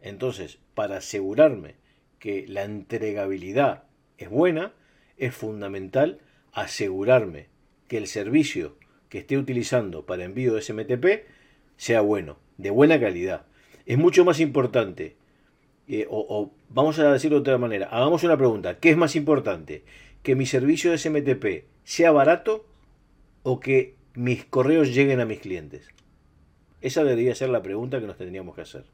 Entonces, 0.01 0.59
para 0.75 0.97
asegurarme 0.97 1.75
que 2.21 2.47
la 2.47 2.63
entregabilidad 2.63 3.85
es 4.19 4.31
buena, 4.31 4.73
es 5.17 5.35
fundamental 5.35 6.21
asegurarme 6.53 7.49
que 7.89 7.97
el 7.97 8.07
servicio 8.07 8.77
que 9.09 9.19
esté 9.19 9.37
utilizando 9.37 10.07
para 10.07 10.25
envío 10.25 10.55
de 10.55 10.63
SMTP 10.63 11.27
sea 11.77 12.03
bueno, 12.03 12.39
de 12.59 12.71
buena 12.71 13.01
calidad. 13.01 13.47
Es 13.87 13.99
mucho 13.99 14.25
más 14.25 14.39
importante, 14.39 15.17
eh, 15.89 16.07
o, 16.09 16.25
o, 16.29 16.53
vamos 16.69 16.99
a 16.99 17.11
decirlo 17.11 17.39
de 17.39 17.41
otra 17.41 17.59
manera, 17.59 17.89
hagamos 17.89 18.23
una 18.23 18.37
pregunta, 18.37 18.79
¿qué 18.79 18.91
es 18.91 18.97
más 18.97 19.17
importante? 19.17 19.83
¿Que 20.23 20.37
mi 20.37 20.47
servicio 20.47 20.93
de 20.93 20.99
SMTP 20.99 21.65
sea 21.83 22.13
barato 22.13 22.67
o 23.43 23.59
que 23.59 23.97
mis 24.15 24.45
correos 24.45 24.95
lleguen 24.95 25.21
a 25.21 25.25
mis 25.25 25.41
clientes? 25.41 25.89
Esa 26.83 27.03
debería 27.03 27.35
ser 27.35 27.49
la 27.49 27.63
pregunta 27.63 27.99
que 27.99 28.07
nos 28.07 28.19
tendríamos 28.19 28.55
que 28.55 28.61
hacer. 28.61 28.85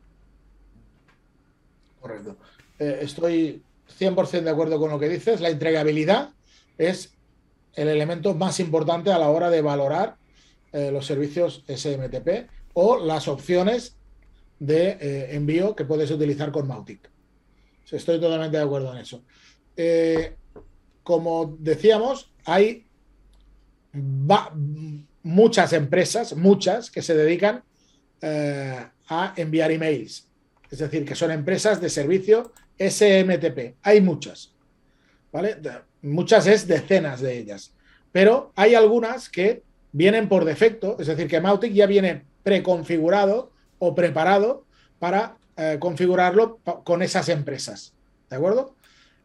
Correcto. 2.01 2.37
Eh, 2.79 2.99
estoy 3.03 3.63
100% 3.99 4.43
de 4.43 4.51
acuerdo 4.51 4.79
con 4.79 4.91
lo 4.91 4.99
que 4.99 5.09
dices. 5.09 5.41
La 5.41 5.51
entregabilidad 5.51 6.31
es 6.79 7.15
el 7.75 7.89
elemento 7.89 8.35
más 8.35 8.59
importante 8.59 9.13
a 9.13 9.19
la 9.19 9.29
hora 9.29 9.51
de 9.51 9.63
valorar 9.63 10.17
eh, 10.73 10.91
los 10.91 11.07
servicios 11.07 11.65
SMTP 11.69 12.49
o 12.75 12.99
las 12.99 13.29
opciones 13.29 13.97
de 14.59 14.89
eh, 15.01 15.37
envío 15.37 15.77
que 15.77 15.85
puedes 15.85 16.11
utilizar 16.11 16.51
con 16.51 16.67
Mautic. 16.67 17.11
Estoy 17.91 18.19
totalmente 18.19 18.57
de 18.57 18.65
acuerdo 18.65 18.93
en 18.93 18.99
eso. 18.99 19.23
Eh, 19.77 20.35
como 21.03 21.57
decíamos, 21.61 22.33
hay 22.45 22.85
muchas 25.23 25.73
empresas, 25.73 26.35
muchas, 26.35 26.91
que 26.91 27.01
se 27.01 27.15
dedican 27.15 27.63
a 28.21 29.33
enviar 29.37 29.71
emails. 29.71 30.29
Es 30.69 30.81
decir, 30.81 31.05
que 31.05 31.15
son 31.15 31.31
empresas 31.31 31.81
de 31.81 31.89
servicio 31.89 32.53
SMTP. 32.79 33.77
Hay 33.83 34.01
muchas. 34.01 34.53
¿Vale? 35.33 35.57
Muchas 36.03 36.47
es 36.47 36.67
decenas 36.67 37.21
de 37.21 37.39
ellas. 37.39 37.75
Pero 38.13 38.53
hay 38.57 38.75
algunas 38.75 39.29
que 39.29 39.63
vienen 39.93 40.29
por 40.29 40.45
defecto, 40.45 40.97
es 40.99 41.07
decir, 41.07 41.27
que 41.27 41.41
Mautic 41.41 41.73
ya 41.73 41.87
viene 41.87 42.25
preconfigurado 42.43 43.51
o 43.79 43.95
preparado 43.95 44.65
para 44.99 45.37
eh, 45.57 45.77
configurarlo 45.79 46.59
con 46.85 47.03
esas 47.03 47.29
empresas. 47.29 47.93
¿De 48.31 48.37
acuerdo? 48.37 48.75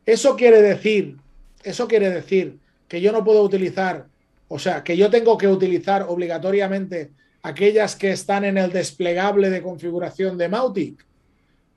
Eso 0.05 0.35
quiere 0.35 0.61
decir, 0.61 1.17
eso 1.63 1.87
quiere 1.87 2.09
decir 2.09 2.59
que 2.87 2.99
yo 2.99 3.11
no 3.11 3.23
puedo 3.23 3.43
utilizar, 3.43 4.07
o 4.47 4.59
sea, 4.59 4.83
que 4.83 4.97
yo 4.97 5.09
tengo 5.09 5.37
que 5.37 5.47
utilizar 5.47 6.03
obligatoriamente 6.07 7.11
aquellas 7.43 7.95
que 7.95 8.11
están 8.11 8.43
en 8.43 8.57
el 8.57 8.71
desplegable 8.71 9.49
de 9.49 9.61
configuración 9.61 10.37
de 10.37 10.49
Mautic. 10.49 11.05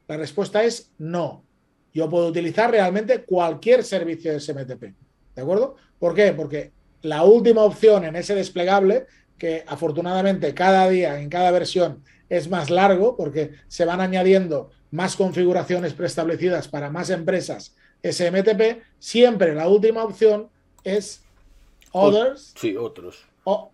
La 0.08 0.16
respuesta 0.16 0.64
es 0.64 0.90
no. 0.98 1.43
Yo 1.94 2.10
puedo 2.10 2.26
utilizar 2.26 2.70
realmente 2.70 3.22
cualquier 3.22 3.84
servicio 3.84 4.32
de 4.32 4.40
SMTP. 4.40 4.82
¿De 5.34 5.42
acuerdo? 5.42 5.76
¿Por 5.98 6.14
qué? 6.14 6.32
Porque 6.32 6.72
la 7.02 7.22
última 7.22 7.62
opción 7.62 8.04
en 8.04 8.16
ese 8.16 8.34
desplegable, 8.34 9.06
que 9.38 9.64
afortunadamente 9.66 10.52
cada 10.54 10.88
día, 10.88 11.20
en 11.20 11.30
cada 11.30 11.52
versión, 11.52 12.02
es 12.28 12.50
más 12.50 12.68
largo 12.68 13.16
porque 13.16 13.52
se 13.68 13.84
van 13.84 14.00
añadiendo 14.00 14.70
más 14.90 15.16
configuraciones 15.16 15.92
preestablecidas 15.94 16.68
para 16.68 16.90
más 16.90 17.10
empresas 17.10 17.76
SMTP, 18.02 18.82
siempre 18.98 19.54
la 19.54 19.68
última 19.68 20.04
opción 20.04 20.48
es 20.82 21.22
others. 21.92 22.52
Sí, 22.56 22.76
otros. 22.76 23.24
O, 23.44 23.70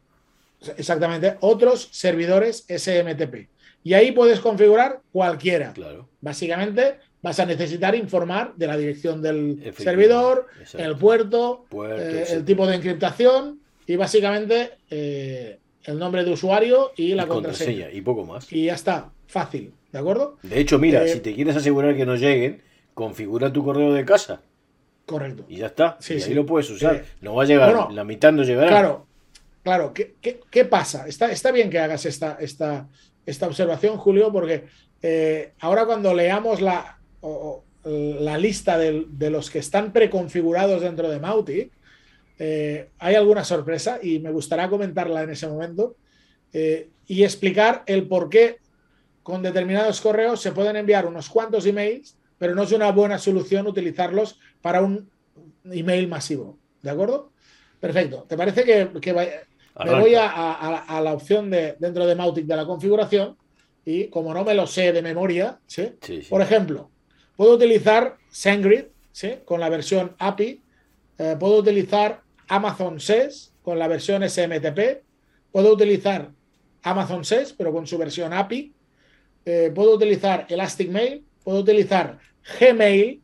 exactamente, 0.77 1.37
otros 1.41 1.89
servidores 1.91 2.65
SMTP. 2.69 3.49
Y 3.83 3.95
ahí 3.95 4.13
puedes 4.13 4.41
configurar 4.41 5.01
cualquiera. 5.11 5.73
Claro. 5.73 6.09
Básicamente 6.21 6.99
vas 7.23 7.39
a 7.39 7.47
necesitar 7.47 7.95
informar 7.95 8.55
de 8.57 8.67
la 8.67 8.77
dirección 8.77 9.21
del 9.23 9.73
servidor, 9.77 10.47
exacto. 10.59 10.87
el 10.87 10.97
puerto, 10.97 11.67
puerto 11.69 12.03
eh, 12.03 12.25
el 12.31 12.45
tipo 12.45 12.67
de 12.67 12.77
encriptación 12.77 13.61
y 13.87 13.97
básicamente 13.97 14.73
eh, 14.91 15.59
el 15.85 15.99
nombre 15.99 16.25
de 16.25 16.33
usuario 16.33 16.93
y 16.97 17.15
la 17.15 17.25
y 17.25 17.27
contraseña. 17.27 17.67
contraseña. 17.67 17.99
Y 17.99 18.03
poco 18.03 18.25
más. 18.25 18.51
Y 18.53 18.67
ya 18.67 18.75
está, 18.75 19.11
fácil, 19.27 19.73
¿de 19.93 19.99
acuerdo? 19.99 20.39
De 20.43 20.61
hecho, 20.61 20.79
mira, 20.79 21.05
eh, 21.05 21.09
si 21.09 21.21
te 21.21 21.35
quieres 21.35 21.57
asegurar 21.57 21.97
que 21.97 22.07
no 22.07 22.17
lleguen, 22.17 22.63
configura 22.95 23.53
tu 23.53 23.65
correo 23.65 23.93
de 23.93 24.05
casa. 24.05 24.43
Correcto. 25.05 25.45
Y 25.49 25.57
ya 25.57 25.67
está. 25.67 25.97
Sí, 26.01 26.15
y 26.15 26.23
ahí 26.23 26.35
lo 26.35 26.47
puedes 26.47 26.71
usar. 26.71 27.05
No 27.21 27.35
va 27.35 27.43
a 27.43 27.47
llegar, 27.47 27.75
bueno, 27.75 27.91
la 27.93 28.05
mitad 28.05 28.33
no 28.33 28.45
llegará. 28.45 28.69
Claro, 28.69 29.07
claro. 29.63 29.93
¿Qué, 29.93 30.15
qué, 30.21 30.41
qué 30.51 30.65
pasa? 30.65 31.07
Está, 31.09 31.33
está, 31.33 31.51
bien 31.51 31.69
que 31.69 31.81
hagas 31.81 32.07
esta, 32.07 32.39
esta, 32.41 32.89
esta 33.27 33.47
observación, 33.47 33.97
Julio, 33.97 34.31
porque 34.33 34.67
ahora 35.59 35.85
cuando 35.85 36.15
leamos 36.15 36.61
la, 36.61 37.00
o, 37.21 37.65
la 37.83 38.37
lista 38.37 38.77
de, 38.77 39.07
de, 39.09 39.31
los 39.31 39.51
que 39.51 39.59
están 39.59 39.91
preconfigurados 39.91 40.83
dentro 40.83 41.09
de 41.09 41.19
Mautic, 41.19 41.73
eh, 42.43 42.89
hay 42.99 43.15
alguna 43.17 43.45
sorpresa 43.45 43.99
y 44.03 44.19
me 44.19 44.31
gustaría 44.33 44.71
comentarla 44.71 45.23
en 45.23 45.31
ese 45.31 45.47
momento 45.47 45.97
eh, 46.55 46.89
y 47.07 47.23
explicar 47.23 47.83
el 47.85 48.09
por 48.09 48.31
qué 48.31 48.61
con 49.23 49.43
determinados 49.43 50.01
correos 50.01 50.41
se 50.41 50.53
pueden 50.53 50.77
enviar 50.77 51.05
unos 51.05 51.29
cuantos 51.29 51.67
emails, 51.67 52.17
pero 52.39 52.55
no 52.55 52.63
es 52.63 52.73
una 52.73 52.91
buena 52.93 53.19
solución 53.19 53.67
utilizarlos 53.67 54.39
para 54.63 54.81
un 54.81 55.11
email 55.71 56.09
masivo. 56.09 56.59
¿De 56.81 56.89
acuerdo? 56.89 57.31
Perfecto. 57.79 58.25
¿Te 58.27 58.39
parece 58.39 58.65
que, 58.65 58.89
que 59.01 59.13
me 59.13 60.01
voy 60.01 60.15
a, 60.15 60.31
a, 60.31 60.79
a, 60.79 61.01
la 61.03 61.13
opción 61.13 61.51
de 61.51 61.77
dentro 61.79 62.07
de 62.07 62.15
Mautic 62.15 62.47
de 62.47 62.57
la 62.57 62.65
configuración? 62.65 63.37
Y 63.85 64.09
como 64.09 64.33
no 64.33 64.45
me 64.45 64.55
lo 64.55 64.67
sé 64.67 64.93
de 64.93 65.03
memoria, 65.03 65.59
¿sí? 65.67 65.93
Sí, 66.01 66.23
sí. 66.23 66.29
por 66.31 66.41
ejemplo, 66.41 66.91
puedo 67.41 67.55
utilizar 67.55 68.19
SendGrid 68.31 68.85
¿sí? 69.13 69.37
con 69.47 69.61
la 69.61 69.71
versión 69.71 70.15
API, 70.19 70.61
eh, 71.17 71.37
puedo 71.41 71.57
utilizar 71.57 72.21
Amazon 72.49 73.01
SES 73.01 73.55
con 73.63 73.79
la 73.79 73.89
versión 73.89 74.23
SMTP, 74.29 75.01
puedo 75.51 75.73
utilizar 75.73 76.33
Amazon 76.83 77.25
SES 77.25 77.55
pero 77.55 77.73
con 77.73 77.87
su 77.87 77.97
versión 77.97 78.35
API, 78.35 78.75
eh, 79.47 79.73
puedo 79.75 79.95
utilizar 79.95 80.45
Elastic 80.51 80.91
Mail, 80.91 81.25
puedo 81.43 81.61
utilizar 81.61 82.19
Gmail, 82.61 83.23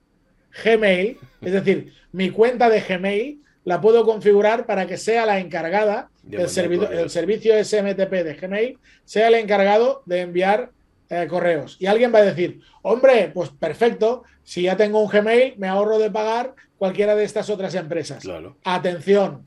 Gmail, 0.64 1.18
es 1.42 1.52
decir, 1.52 1.92
mi 2.12 2.30
cuenta 2.30 2.70
de 2.70 2.80
Gmail 2.80 3.42
la 3.64 3.82
puedo 3.82 4.06
configurar 4.06 4.64
para 4.64 4.86
que 4.86 4.96
sea 4.96 5.26
la 5.26 5.40
encargada 5.40 6.08
del 6.22 6.48
servicio, 6.48 6.90
el 6.90 7.10
servicio 7.10 7.62
SMTP 7.62 8.12
de 8.24 8.34
Gmail, 8.40 8.78
sea 9.04 9.28
el 9.28 9.34
encargado 9.34 10.02
de 10.06 10.22
enviar 10.22 10.70
eh, 11.08 11.26
correos. 11.28 11.76
Y 11.78 11.86
alguien 11.86 12.12
va 12.14 12.18
a 12.18 12.24
decir, 12.24 12.60
hombre, 12.82 13.30
pues 13.32 13.50
perfecto, 13.50 14.24
si 14.42 14.62
ya 14.62 14.76
tengo 14.76 15.00
un 15.00 15.08
Gmail, 15.08 15.54
me 15.56 15.68
ahorro 15.68 15.98
de 15.98 16.10
pagar 16.10 16.54
cualquiera 16.78 17.14
de 17.14 17.24
estas 17.24 17.50
otras 17.50 17.74
empresas. 17.74 18.22
Claro. 18.22 18.56
Atención, 18.64 19.46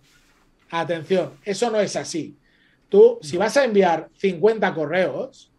atención, 0.70 1.34
eso 1.44 1.70
no 1.70 1.80
es 1.80 1.96
así. 1.96 2.38
Tú, 2.89 3.20
si 3.22 3.38
vas 3.38 3.56
a 3.58 3.66
enviar 3.66 4.10
50 4.18 4.74
correos, 4.74 5.51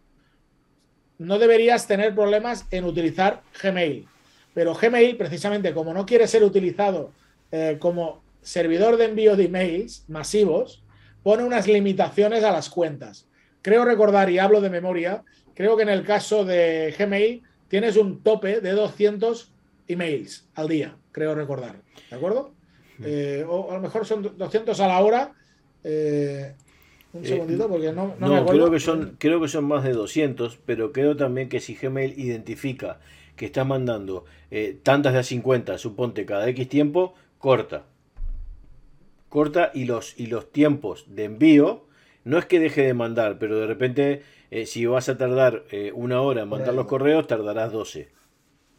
no 1.17 1.39
deberías 1.39 1.87
tener 1.87 2.13
problemas 2.13 2.65
en 2.71 2.83
utilizar 2.83 3.41
Gmail. 3.61 4.07
Pero 4.53 4.73
Gmail, 4.73 5.15
precisamente 5.17 5.73
como 5.73 5.93
no 5.93 6.05
quiere 6.05 6.27
ser 6.27 6.43
utilizado 6.43 7.11
eh, 7.51 7.77
como 7.79 8.21
servidor 8.41 8.97
de 8.97 9.05
envío 9.05 9.35
de 9.35 9.45
emails 9.45 10.03
masivos, 10.07 10.83
pone 11.23 11.43
unas 11.43 11.67
limitaciones 11.67 12.43
a 12.43 12.51
las 12.51 12.69
cuentas. 12.69 13.27
Creo 13.61 13.85
recordar, 13.85 14.29
y 14.29 14.39
hablo 14.39 14.61
de 14.61 14.69
memoria, 14.69 15.23
creo 15.53 15.77
que 15.77 15.83
en 15.83 15.89
el 15.89 16.03
caso 16.03 16.45
de 16.45 16.95
Gmail 16.97 17.43
tienes 17.67 17.95
un 17.97 18.21
tope 18.21 18.61
de 18.61 18.71
200 18.71 19.51
emails 19.87 20.47
al 20.55 20.67
día, 20.67 20.95
creo 21.11 21.35
recordar. 21.35 21.75
¿De 22.09 22.15
acuerdo? 22.15 22.53
Eh, 23.03 23.45
o 23.47 23.71
a 23.71 23.75
lo 23.75 23.81
mejor 23.81 24.05
son 24.05 24.37
200 24.37 24.79
a 24.79 24.87
la 24.87 24.99
hora. 24.99 25.31
Eh, 25.83 26.53
un 27.13 27.25
segundito, 27.25 27.67
porque 27.67 27.91
no, 27.91 28.15
no, 28.19 28.27
no 28.27 28.27
me 28.29 28.37
acuerdo. 28.37 28.61
Creo 28.61 28.71
que, 28.71 28.79
son, 28.79 29.15
creo 29.17 29.41
que 29.41 29.47
son 29.47 29.65
más 29.65 29.83
de 29.83 29.93
200, 29.93 30.59
pero 30.65 30.91
creo 30.91 31.15
también 31.17 31.49
que 31.49 31.59
si 31.59 31.75
Gmail 31.75 32.17
identifica 32.17 32.99
que 33.35 33.45
estás 33.45 33.65
mandando 33.65 34.25
eh, 34.49 34.77
tantas 34.81 35.13
de 35.13 35.19
a 35.19 35.23
50, 35.23 35.77
suponte 35.77 36.25
cada 36.25 36.47
X 36.49 36.69
tiempo, 36.69 37.15
corta. 37.37 37.85
Corta 39.29 39.71
y 39.73 39.85
los, 39.85 40.19
y 40.19 40.27
los 40.27 40.51
tiempos 40.51 41.05
de 41.07 41.25
envío, 41.25 41.85
no 42.23 42.37
es 42.37 42.45
que 42.45 42.59
deje 42.59 42.81
de 42.81 42.93
mandar, 42.93 43.37
pero 43.39 43.59
de 43.59 43.67
repente 43.67 44.21
eh, 44.51 44.65
si 44.65 44.85
vas 44.85 45.07
a 45.09 45.17
tardar 45.17 45.63
eh, 45.71 45.91
una 45.93 46.21
hora 46.21 46.43
en 46.43 46.49
mandar 46.49 46.67
Correcto. 46.67 46.81
los 46.81 46.89
correos, 46.89 47.27
tardarás 47.27 47.71
12. 47.71 48.09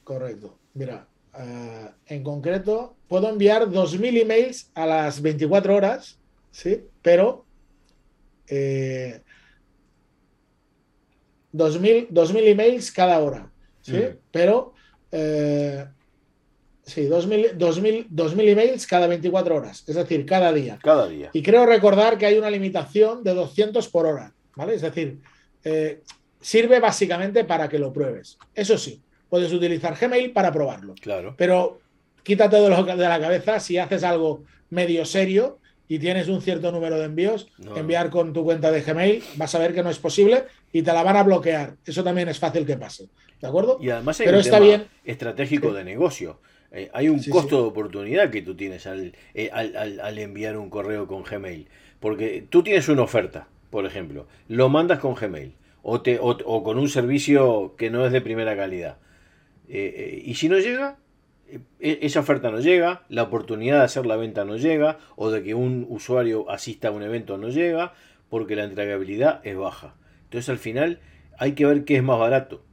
Correcto. 0.04 0.58
Mira, 0.74 1.06
uh, 1.34 1.88
en 2.06 2.22
concreto, 2.22 2.96
puedo 3.08 3.28
enviar 3.28 3.68
2.000 3.68 4.20
emails 4.20 4.70
a 4.74 4.86
las 4.86 5.22
24 5.22 5.74
horas, 5.74 6.18
¿sí? 6.50 6.84
Pero 7.00 7.44
eh, 8.48 9.22
2.000, 11.52 12.08
2000 12.10 12.48
emails 12.48 12.92
cada 12.92 13.20
hora, 13.20 13.50
¿sí? 13.80 13.96
Mm. 13.96 14.18
Pero 14.30 14.74
eh, 15.10 15.86
Sí, 16.84 17.02
2.000, 17.08 17.52
2000, 17.52 18.06
2000 18.10 18.48
emails 18.48 18.86
cada 18.88 19.06
24 19.06 19.54
horas, 19.56 19.84
es 19.86 19.94
decir, 19.94 20.26
cada 20.26 20.52
día. 20.52 20.78
Cada 20.82 21.06
día. 21.08 21.30
Y 21.32 21.42
creo 21.42 21.64
recordar 21.64 22.18
que 22.18 22.26
hay 22.26 22.36
una 22.38 22.50
limitación 22.50 23.22
de 23.22 23.34
200 23.34 23.88
por 23.88 24.06
hora, 24.06 24.32
¿vale? 24.56 24.74
Es 24.74 24.82
decir, 24.82 25.18
eh, 25.64 26.00
sirve 26.40 26.80
básicamente 26.80 27.44
para 27.44 27.68
que 27.68 27.78
lo 27.78 27.92
pruebes. 27.92 28.36
Eso 28.54 28.76
sí, 28.78 29.00
puedes 29.28 29.52
utilizar 29.52 29.96
Gmail 29.96 30.32
para 30.32 30.50
probarlo. 30.50 30.94
Claro. 31.00 31.34
Pero 31.38 31.80
quítate 32.24 32.56
de, 32.56 32.68
lo, 32.68 32.82
de 32.84 32.96
la 32.96 33.20
cabeza 33.20 33.60
si 33.60 33.78
haces 33.78 34.02
algo 34.02 34.42
medio 34.70 35.04
serio 35.04 35.58
y 35.86 36.00
tienes 36.00 36.26
un 36.28 36.42
cierto 36.42 36.72
número 36.72 36.98
de 36.98 37.04
envíos, 37.04 37.48
No. 37.58 37.76
enviar 37.76 38.10
con 38.10 38.32
tu 38.32 38.42
cuenta 38.42 38.72
de 38.72 38.80
Gmail, 38.82 39.22
vas 39.36 39.54
a 39.54 39.58
ver 39.60 39.72
que 39.72 39.82
no 39.84 39.90
es 39.90 39.98
posible 39.98 40.46
y 40.72 40.82
te 40.82 40.92
la 40.92 41.02
van 41.04 41.16
a 41.16 41.22
bloquear. 41.22 41.76
Eso 41.86 42.02
también 42.02 42.28
es 42.28 42.38
fácil 42.40 42.66
que 42.66 42.76
pase. 42.76 43.08
¿De 43.40 43.46
acuerdo? 43.46 43.78
Y 43.80 43.90
además 43.90 44.18
hay 44.20 44.26
Pero 44.26 44.38
un 44.38 44.40
está 44.44 44.56
tema 44.56 44.66
bien. 44.66 44.86
estratégico 45.04 45.72
de 45.72 45.84
negocio. 45.84 46.40
Eh, 46.72 46.90
hay 46.94 47.08
un 47.08 47.20
Sí, 47.20 47.30
costo 47.30 47.56
sí. 47.56 47.62
de 47.62 47.68
oportunidad 47.68 48.30
que 48.30 48.42
tú 48.42 48.54
tienes 48.54 48.86
al, 48.86 49.12
eh, 49.34 49.50
al- 49.52 49.76
al- 49.76 50.00
al 50.00 50.18
enviar 50.18 50.56
un 50.56 50.70
correo 50.70 51.06
con 51.06 51.22
Gmail. 51.22 51.68
Porque 52.00 52.44
tú 52.48 52.62
tienes 52.62 52.88
una 52.88 53.02
oferta, 53.02 53.46
por 53.70 53.84
ejemplo, 53.86 54.26
lo 54.48 54.68
mandas 54.68 54.98
con 54.98 55.14
Gmail 55.14 55.52
o, 55.82 56.00
te, 56.00 56.18
o, 56.18 56.28
o 56.30 56.62
con 56.64 56.78
un 56.78 56.88
servicio 56.88 57.74
que 57.76 57.90
no 57.90 58.06
es 58.06 58.12
de 58.12 58.20
primera 58.20 58.56
calidad. 58.56 58.96
Eh, 59.68 60.22
y 60.24 60.34
si 60.34 60.48
no 60.48 60.58
llega, 60.58 60.96
e- 61.80 61.98
esa 62.02 62.20
oferta 62.20 62.50
no 62.50 62.60
llega, 62.60 63.02
la 63.08 63.22
oportunidad 63.24 63.78
de 63.78 63.84
hacer 63.84 64.06
la 64.06 64.16
venta 64.16 64.44
no 64.44 64.56
llega, 64.56 64.98
o 65.16 65.30
de 65.30 65.42
que 65.42 65.54
un 65.54 65.86
usuario 65.88 66.50
asista 66.50 66.88
a 66.88 66.90
un 66.92 67.02
evento 67.02 67.36
no 67.36 67.48
llega, 67.50 67.92
porque 68.30 68.56
la 68.56 68.64
entregabilidad 68.64 69.40
es 69.44 69.56
baja. 69.56 69.94
Entonces 70.24 70.48
al 70.48 70.58
final 70.58 71.00
hay 71.38 71.52
que 71.52 71.66
ver 71.66 71.84
qué 71.84 71.96
es 71.96 72.02
más 72.02 72.18
barato. 72.18 72.64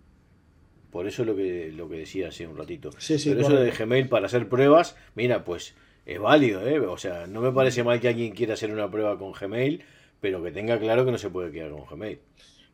Por 0.91 1.07
eso 1.07 1.21
es 1.21 1.27
lo 1.27 1.35
que, 1.35 1.71
lo 1.71 1.87
que 1.87 1.97
decía 1.97 2.29
hace 2.29 2.47
un 2.47 2.57
ratito. 2.57 2.89
Sí, 2.97 3.19
sí, 3.19 3.29
Pero 3.29 3.41
eso 3.41 3.55
de. 3.55 3.71
Gmail 3.71 4.09
para 4.09 4.25
hacer 4.25 4.49
pruebas, 4.49 4.95
mira, 5.15 5.43
pues 5.43 5.75
es 6.05 6.19
válido, 6.19 6.65
¿eh? 6.67 6.79
O 6.79 6.97
sea, 6.97 7.27
no 7.27 7.41
me 7.41 7.51
parece 7.51 7.83
mal 7.83 7.99
que 7.99 8.07
alguien 8.07 8.33
quiera 8.33 8.55
hacer 8.55 8.71
una 8.71 8.89
prueba 8.89 9.17
con 9.17 9.31
Gmail, 9.33 9.83
pero 10.19 10.43
que 10.43 10.51
tenga 10.51 10.79
claro 10.79 11.05
que 11.05 11.11
no 11.11 11.17
se 11.17 11.29
puede 11.29 11.51
quedar 11.51 11.71
con 11.71 11.85
Gmail. 11.85 12.19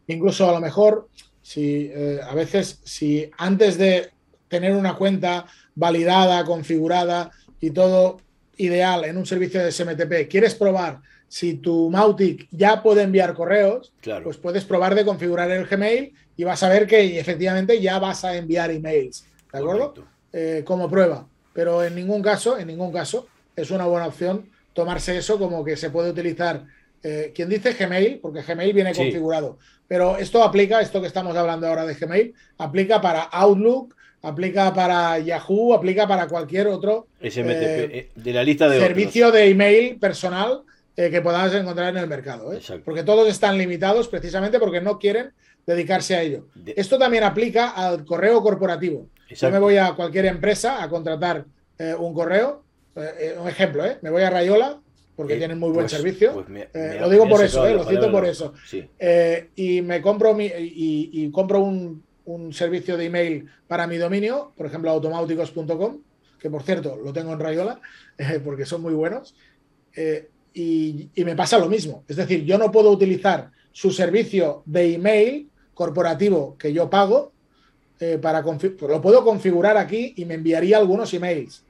Incluso 0.08 0.50
a 0.50 0.54
lo 0.54 0.62
mejor, 0.62 1.10
si 1.42 1.92
eh, 1.94 2.20
a 2.24 2.34
veces, 2.34 2.80
si 2.84 3.30
antes 3.38 3.78
de 3.78 4.12
tener 4.48 4.74
una 4.74 4.96
cuenta 4.96 5.46
validada, 5.74 6.46
configurada 6.46 7.32
y 7.60 7.72
todo 7.72 8.18
ideal 8.58 9.04
en 9.04 9.18
un 9.18 9.26
servicio 9.26 9.62
de 9.62 9.72
SMTP, 9.72 10.30
quieres 10.30 10.56
probar 10.56 11.02
si 11.28 11.56
tu 11.56 11.90
Mautic 11.90 12.48
ya 12.52 12.82
puede 12.84 13.02
enviar 13.04 13.34
correos, 13.34 13.94
Claro. 14.02 14.24
pues 14.26 14.38
puedes 14.38 14.64
probar 14.66 14.96
de 14.96 15.06
configurar 15.06 15.50
el 15.52 15.66
Gmail 15.66 16.14
y 16.38 16.44
vas 16.44 16.64
a 16.64 16.70
ver 16.70 16.88
que 16.88 17.20
efectivamente 17.20 17.82
ya 17.82 18.00
vas 18.00 18.24
a 18.24 18.36
enviar 18.38 18.72
emails, 18.72 19.26
¿de 19.52 19.60
acuerdo? 19.60 19.94
Eh, 20.32 20.64
como 20.66 20.90
prueba. 20.90 21.28
Pero 21.54 21.84
en 21.84 21.96
ningún 21.96 22.22
caso, 22.22 22.58
en 22.58 22.68
ningún 22.68 22.92
caso, 22.92 23.28
es 23.56 23.72
una 23.72 23.86
buena 23.86 24.08
opción 24.08 24.50
tomarse 24.74 25.18
eso 25.18 25.40
como 25.40 25.64
que 25.64 25.78
se 25.78 25.90
puede 25.90 26.10
utilizar. 26.10 26.66
eh, 27.08 27.32
quien 27.36 27.48
dice 27.50 27.74
Gmail, 27.74 28.18
porque 28.20 28.42
Gmail 28.42 28.74
viene 28.74 28.92
Sí. 28.92 29.00
configurado, 29.00 29.60
pero 29.88 30.18
esto 30.18 30.42
aplica, 30.44 30.82
esto 30.82 31.00
que 31.02 31.06
estamos 31.08 31.38
hablando 31.38 31.68
ahora 31.68 31.86
de 31.86 31.94
Gmail, 31.94 32.34
aplica 32.58 33.00
para 33.00 33.22
Outlook, 33.22 33.94
aplica 34.24 34.74
para 34.74 35.20
Yahoo, 35.20 35.76
aplica 35.76 36.08
para 36.08 36.28
cualquier 36.28 36.66
otro 36.66 37.06
SMTP, 37.22 37.84
eh, 37.84 37.90
eh, 37.94 38.12
de 38.16 38.34
la 38.34 38.44
lista 38.44 38.68
de 38.68 38.80
servicio 38.80 39.32
de 39.32 39.50
email 39.52 40.00
personal 40.00 40.64
eh, 40.98 41.10
que 41.10 41.22
podamos 41.22 41.54
encontrar 41.54 41.90
en 41.90 41.98
el 41.98 42.08
mercado. 42.08 42.54
¿eh? 42.54 42.60
Porque 42.84 43.04
todos 43.04 43.28
están 43.28 43.58
limitados 43.58 44.08
precisamente 44.08 44.60
porque 44.60 44.82
no 44.82 44.98
quieren 45.00 45.32
dedicarse 45.66 46.16
a 46.16 46.22
ello. 46.22 46.48
De- 46.56 46.74
Esto 46.78 46.98
también 46.98 47.24
aplica 47.24 47.70
al 47.72 48.06
correo 48.06 48.42
corporativo. 48.42 49.08
Yo 49.30 49.50
me 49.52 49.60
voy 49.60 49.78
a 49.78 49.94
cualquier 49.96 50.26
empresa 50.28 50.82
a 50.84 50.90
contratar 50.90 51.46
eh, 51.80 51.96
un 51.98 52.14
correo. 52.14 52.64
un 52.96 53.48
ejemplo, 53.50 53.84
me 54.02 54.10
voy 54.10 54.22
a 54.24 54.30
Rayola 54.30 54.80
porque 55.18 55.36
tienen 55.38 55.60
muy 55.60 55.70
buen 55.70 55.86
pues- 55.86 55.92
servicio. 55.92 56.34
pues 56.34 56.48
me- 56.50 56.70
me- 56.74 57.00
lo 57.00 57.10
digo 57.10 57.28
por 57.28 57.44
eso, 57.44 57.66
lo 57.68 57.84
cito 57.86 58.12
por 58.12 58.26
eso. 58.26 58.54
Sí. 58.66 58.88
Y 59.56 59.82
me 59.82 60.02
compro 60.02 60.34
mi, 60.34 60.46
y, 60.46 61.10
y 61.12 61.32
compro 61.32 61.60
un, 61.62 62.04
un 62.26 62.54
servicio 62.54 62.96
de 62.98 63.06
email 63.06 63.50
para 63.68 63.86
mi 63.88 63.98
dominio, 63.98 64.54
por 64.56 64.66
ejemplo, 64.68 64.92
automáuticos.com, 64.92 66.00
que 66.40 66.50
por 66.50 66.64
cierto 66.64 66.96
lo 67.04 67.12
tengo 67.12 67.34
en 67.34 67.40
Rayola, 67.40 67.82
eh, 68.18 68.40
porque 68.44 68.66
son 68.66 68.82
muy 68.82 68.94
buenos. 68.94 69.36
eh, 69.96 70.30
y, 70.56 71.10
y 71.14 71.24
me 71.26 71.36
pasa 71.36 71.60
lo 71.60 71.68
mismo. 71.68 72.04
Es 72.08 72.16
decir, 72.16 72.44
yo 72.46 72.58
no 72.58 72.72
puedo 72.72 72.90
utilizar 72.90 73.52
su 73.72 73.92
servicio 73.92 74.64
de 74.66 74.94
email 74.96 75.50
corporativo 75.74 76.56
que 76.58 76.72
yo 76.74 76.90
pago 76.90 77.34
eh, 78.00 78.18
para 78.22 78.44
confi- 78.44 78.76
lo 78.88 79.02
puedo 79.02 79.24
configurar 79.24 79.78
aquí 79.78 80.14
y 80.16 80.26
me 80.26 80.34
enviaría 80.36 80.78
algunos 80.78 81.14
emails, 81.14 81.64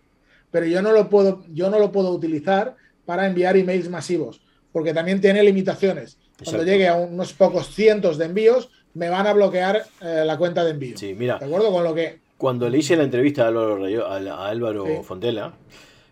pero 0.52 0.65
yo 0.67 0.82
no 0.82 0.91
lo 0.91 1.10
puedo, 1.10 1.43
yo 1.52 1.69
no 1.69 1.80
lo 1.80 1.91
puedo 1.91 2.12
utilizar 2.12 2.76
para 3.06 3.28
enviar 3.28 3.58
emails 3.58 3.89
masivos, 3.89 4.41
porque 4.71 4.93
también 4.93 5.19
tiene 5.19 5.43
limitaciones. 5.43 6.17
Cuando 6.43 6.63
llegue 6.63 6.88
a 6.88 6.95
unos 6.95 7.34
pocos 7.34 7.74
cientos 7.74 8.17
de 8.17 8.26
envíos, 8.26 8.69
me 8.93 9.10
van 9.10 9.26
a 9.28 9.34
bloquear 9.34 9.84
eh, 10.02 10.24
la 10.26 10.38
cuenta 10.38 10.63
de 10.63 10.71
envío. 10.71 10.98
Sí, 10.98 11.13
mira, 11.17 11.38
¿De 11.39 11.45
acuerdo? 11.45 11.71
Con 11.71 11.84
lo 11.84 11.93
que 11.93 12.19
cuando 12.38 12.69
le 12.69 12.78
hice 12.80 12.95
la 12.98 13.04
entrevista 13.04 13.45
a 13.45 13.48
Álvaro, 13.48 14.86
a 14.86 14.88
Sí. 14.88 14.93
Fontela, 15.04 15.54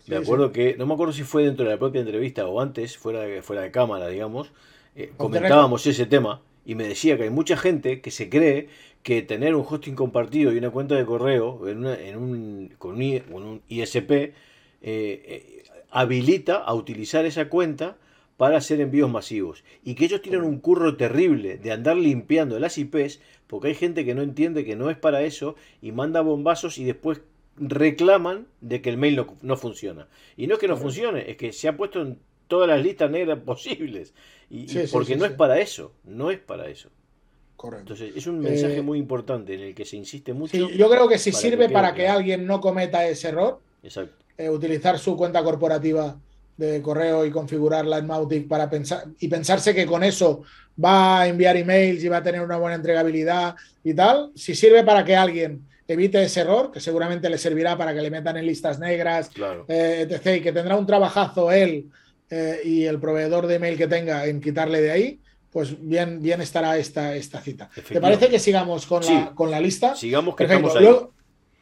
me 0.08 0.16
Sí, 0.16 0.18
acuerdo 0.18 0.52
que, 0.52 0.76
no 0.78 0.86
me 0.86 0.94
acuerdo 0.94 1.14
si 1.14 1.24
fue 1.24 1.44
dentro 1.46 1.66
de 1.66 1.72
la 1.72 1.80
propia 1.80 2.02
entrevista 2.02 2.48
o 2.48 2.62
antes, 2.62 2.98
fuera 2.98 3.22
de, 3.22 3.42
fuera 3.42 3.62
de 3.64 3.72
cámara, 3.72 4.08
digamos, 4.08 4.52
eh, 4.96 5.14
comentábamos 5.18 5.86
ese 5.88 6.06
tema 6.06 6.42
y 6.66 6.76
me 6.76 6.88
decía 6.88 7.18
que 7.18 7.24
hay 7.24 7.30
mucha 7.30 7.58
gente 7.58 8.02
que 8.02 8.12
se 8.12 8.30
cree 8.30 8.70
que 9.02 9.22
tener 9.22 9.56
un 9.56 9.66
hosting 9.68 9.96
compartido 9.96 10.52
y 10.54 10.58
una 10.58 10.70
cuenta 10.72 10.96
de 10.96 11.06
correo 11.06 11.68
en, 11.68 11.80
una- 11.80 12.00
en 12.00 12.18
un, 12.18 12.74
con, 12.78 12.94
un, 12.96 13.02
I- 13.02 13.20
con 13.22 13.44
un 13.44 13.62
ISP 13.68 14.34
eh, 14.82 15.24
eh, 15.62 15.64
habilita 15.92 16.56
a 16.58 16.74
utilizar 16.74 17.26
esa 17.26 17.50
cuenta 17.50 17.98
para 18.38 18.58
hacer 18.58 18.82
envíos 18.82 19.12
masivos. 19.12 19.64
Y 19.84 19.96
que 19.96 20.06
ellos 20.06 20.22
tienen 20.22 20.42
un 20.44 20.60
curro 20.60 20.98
terrible 20.98 21.58
de 21.58 21.72
andar 21.72 21.96
limpiando 21.98 22.60
las 22.60 22.78
IPs 22.78 23.22
porque 23.48 23.68
hay 23.70 23.76
gente 23.76 24.04
que 24.06 24.16
no 24.16 24.22
entiende 24.24 24.66
que 24.66 24.76
no 24.76 24.90
es 24.90 24.98
para 24.98 25.22
eso 25.24 25.56
y 25.82 25.92
manda 25.92 26.22
bombazos 26.22 26.78
y 26.78 26.84
después 26.84 27.22
reclaman 27.58 28.48
de 28.62 28.82
que 28.82 28.90
el 28.90 28.98
mail 28.98 29.16
no, 29.18 29.38
no 29.42 29.58
funciona. 29.58 30.08
Y 30.38 30.48
no 30.48 30.56
es 30.56 30.60
que 30.60 30.68
no 30.68 30.78
funcione, 30.78 31.30
es 31.32 31.38
que 31.38 31.54
se 31.54 31.68
ha 31.68 31.78
puesto 31.78 32.02
en 32.02 32.20
todas 32.48 32.68
las 32.70 32.82
listas 32.82 33.10
negras 33.12 33.40
posibles. 33.46 34.14
Y, 34.50 34.68
Sí, 34.68 34.88
porque 34.92 35.14
sí, 35.14 35.16
no 35.16 35.26
es 35.26 35.34
para 35.34 35.60
eso, 35.60 35.94
no 36.04 36.32
es 36.32 36.40
para 36.40 36.68
eso. 36.70 36.90
correcto. 37.56 37.94
Entonces 37.94 38.16
es 38.16 38.28
un 38.28 38.42
mensaje 38.42 38.80
Eh, 38.80 38.82
muy 38.82 39.00
importante 39.00 39.54
en 39.56 39.62
el 39.62 39.76
que 39.76 39.86
se 39.86 39.98
insiste 39.98 40.34
mucho. 40.34 40.70
Yo 40.70 40.90
creo 40.90 41.08
que 41.08 41.18
si 41.18 41.32
para 41.32 41.42
sirve 41.42 41.70
para 41.70 41.94
que 41.94 42.08
alguien 42.08 42.46
no 42.46 42.60
cometa 42.62 43.08
ese 43.08 43.30
error, 43.30 43.60
Exacto. 43.84 44.26
eh, 44.38 44.50
utilizar 44.50 45.00
su 45.00 45.16
cuenta 45.18 45.44
corporativa 45.44 46.20
de 46.58 46.82
correo 46.82 47.26
y 47.26 47.32
configurarla 47.32 47.98
en 48.00 48.08
Mautic 48.08 48.48
para 48.48 48.70
pensar 48.70 49.06
y 49.20 49.28
pensarse 49.28 49.74
que 49.74 49.86
con 49.88 50.04
eso 50.04 50.44
va 50.84 51.22
a 51.22 51.28
enviar 51.28 51.58
emails 51.58 52.04
y 52.04 52.10
va 52.10 52.18
a 52.18 52.24
tener 52.24 52.42
una 52.42 52.58
buena 52.58 52.76
entregabilidad 52.76 53.56
y 53.84 53.94
tal, 53.96 54.32
si 54.36 54.56
sirve 54.56 54.84
para 54.84 55.04
que 55.04 55.16
alguien 55.16 55.68
evite 55.88 56.24
ese 56.24 56.42
error, 56.42 56.72
que 56.72 56.80
seguramente 56.80 57.30
le 57.30 57.38
servirá 57.38 57.78
para 57.78 57.94
que 57.94 58.02
le 58.02 58.10
metan 58.10 58.38
en 58.38 58.46
listas 58.46 58.80
negras, 58.80 59.30
Claro. 59.30 59.66
eh, 59.68 60.08
etc., 60.10 60.38
y 60.38 60.42
que 60.42 60.52
tendrá 60.52 60.76
un 60.78 60.86
trabajazo 60.86 61.52
él 61.52 61.90
eh, 62.30 62.62
y 62.64 62.86
el 62.86 63.00
proveedor 63.00 63.48
de 63.48 63.56
email 63.56 63.78
que 63.78 63.88
tenga 63.88 64.26
en 64.26 64.40
quitarle 64.42 64.82
de 64.82 64.92
ahí, 64.92 65.20
pues 65.52 65.76
bien, 65.80 66.22
bien 66.22 66.42
estará 66.42 66.78
esta, 66.78 67.16
esta 67.16 67.40
cita. 67.42 67.70
¿Te 67.88 68.02
parece 68.02 68.30
que 68.30 68.40
sigamos 68.40 68.86
con, 68.88 69.04
Sí. 69.04 69.14
la, 69.14 69.36
con 69.36 69.52
la 69.52 69.60
lista? 69.60 69.96
Sigamos 69.96 70.36
que 70.36 70.46
Perfecto. 70.46 70.68
estamos 70.70 70.76
ahí. 70.78 70.84
Luego, 70.84 71.14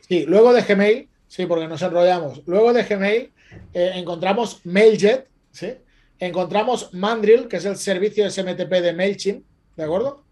sí, 0.08 0.26
luego 0.28 0.54
de 0.54 0.62
Gmail, 0.62 1.10
sí, 1.28 1.46
porque 1.46 1.68
nos 1.68 1.82
enrollamos. 1.82 2.42
Luego 2.46 2.72
de 2.74 2.84
Gmail 2.84 3.32
eh, 3.74 3.92
encontramos 3.96 4.62
MailJet, 4.64 5.28
¿sí? 5.52 5.74
Encontramos 6.20 6.94
Mandrill, 6.94 7.48
que 7.48 7.58
es 7.58 7.66
el 7.66 7.76
servicio 7.76 8.30
SMTP 8.30 8.70
de 8.82 8.94
MailChimp, 8.94 9.44
¿de 9.76 9.84
acuerdo? 9.84 10.24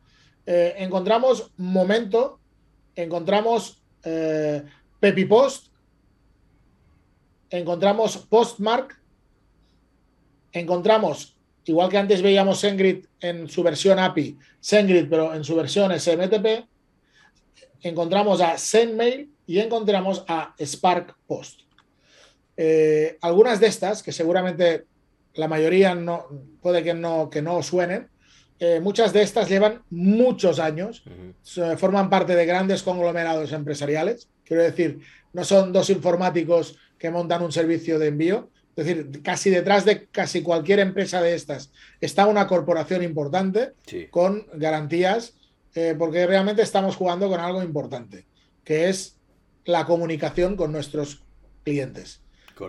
Encontramos 0.45 1.51
Momento, 1.57 2.38
encontramos 3.03 3.81
eh, 4.03 4.63
PepiPost, 4.99 5.67
encontramos 7.49 8.17
Postmark, 8.17 8.99
encontramos, 10.51 11.37
igual 11.65 11.89
que 11.89 11.97
antes 11.97 12.21
veíamos 12.21 12.59
SendGrid 12.59 13.05
en 13.21 13.47
su 13.47 13.63
versión 13.63 13.99
API, 13.99 14.37
SendGrid, 14.59 15.09
pero 15.09 15.33
en 15.33 15.43
su 15.43 15.55
versión 15.55 15.97
SMTP, 15.97 16.67
encontramos 17.81 18.41
a 18.41 18.57
SendMail 18.57 19.31
y 19.47 19.59
encontramos 19.59 20.25
a 20.27 20.53
Spark 20.59 21.15
Post. 21.25 21.61
Eh, 22.57 23.17
algunas 23.21 23.59
de 23.59 23.67
estas, 23.67 24.03
que 24.03 24.11
seguramente 24.11 24.85
la 25.35 25.47
mayoría 25.47 25.95
no, 25.95 26.25
puede 26.61 26.83
que 26.83 26.93
no, 26.93 27.29
que 27.29 27.41
no 27.41 27.63
suenen, 27.63 28.09
eh, 28.59 28.79
muchas 28.79 29.13
de 29.13 29.21
estas 29.21 29.49
llevan 29.49 29.81
muchos 29.89 30.59
años, 30.59 31.03
forman 31.77 32.09
parte 32.09 32.35
de 32.35 32.45
grandes 32.45 32.83
conglomerados 32.83 33.51
empresariales. 33.53 34.29
Quiero 34.43 34.63
decir, 34.63 34.99
no 35.33 35.43
son 35.43 35.71
dos 35.71 35.89
informáticos 35.89 36.77
que 36.97 37.09
montan 37.11 37.41
un 37.43 37.51
servicio 37.51 37.99
de 37.99 38.07
envío. 38.07 38.49
Es 38.75 38.85
decir, 38.85 39.21
casi 39.23 39.49
detrás 39.49 39.83
de 39.85 40.05
casi 40.07 40.41
cualquier 40.41 40.79
empresa 40.79 41.21
de 41.21 41.35
estas 41.35 41.71
está 41.99 42.25
una 42.27 42.47
corporación 42.47 43.03
importante 43.03 43.73
Sí. 43.85 44.07
con 44.09 44.45
garantías, 44.53 45.33
eh, 45.75 45.95
porque 45.97 46.25
realmente 46.25 46.61
estamos 46.61 46.95
jugando 46.95 47.27
con 47.29 47.39
algo 47.39 47.61
importante, 47.61 48.25
que 48.63 48.89
es 48.89 49.17
la 49.65 49.85
comunicación 49.85 50.55
con 50.55 50.71
nuestros 50.71 51.23
clientes. 51.63 52.21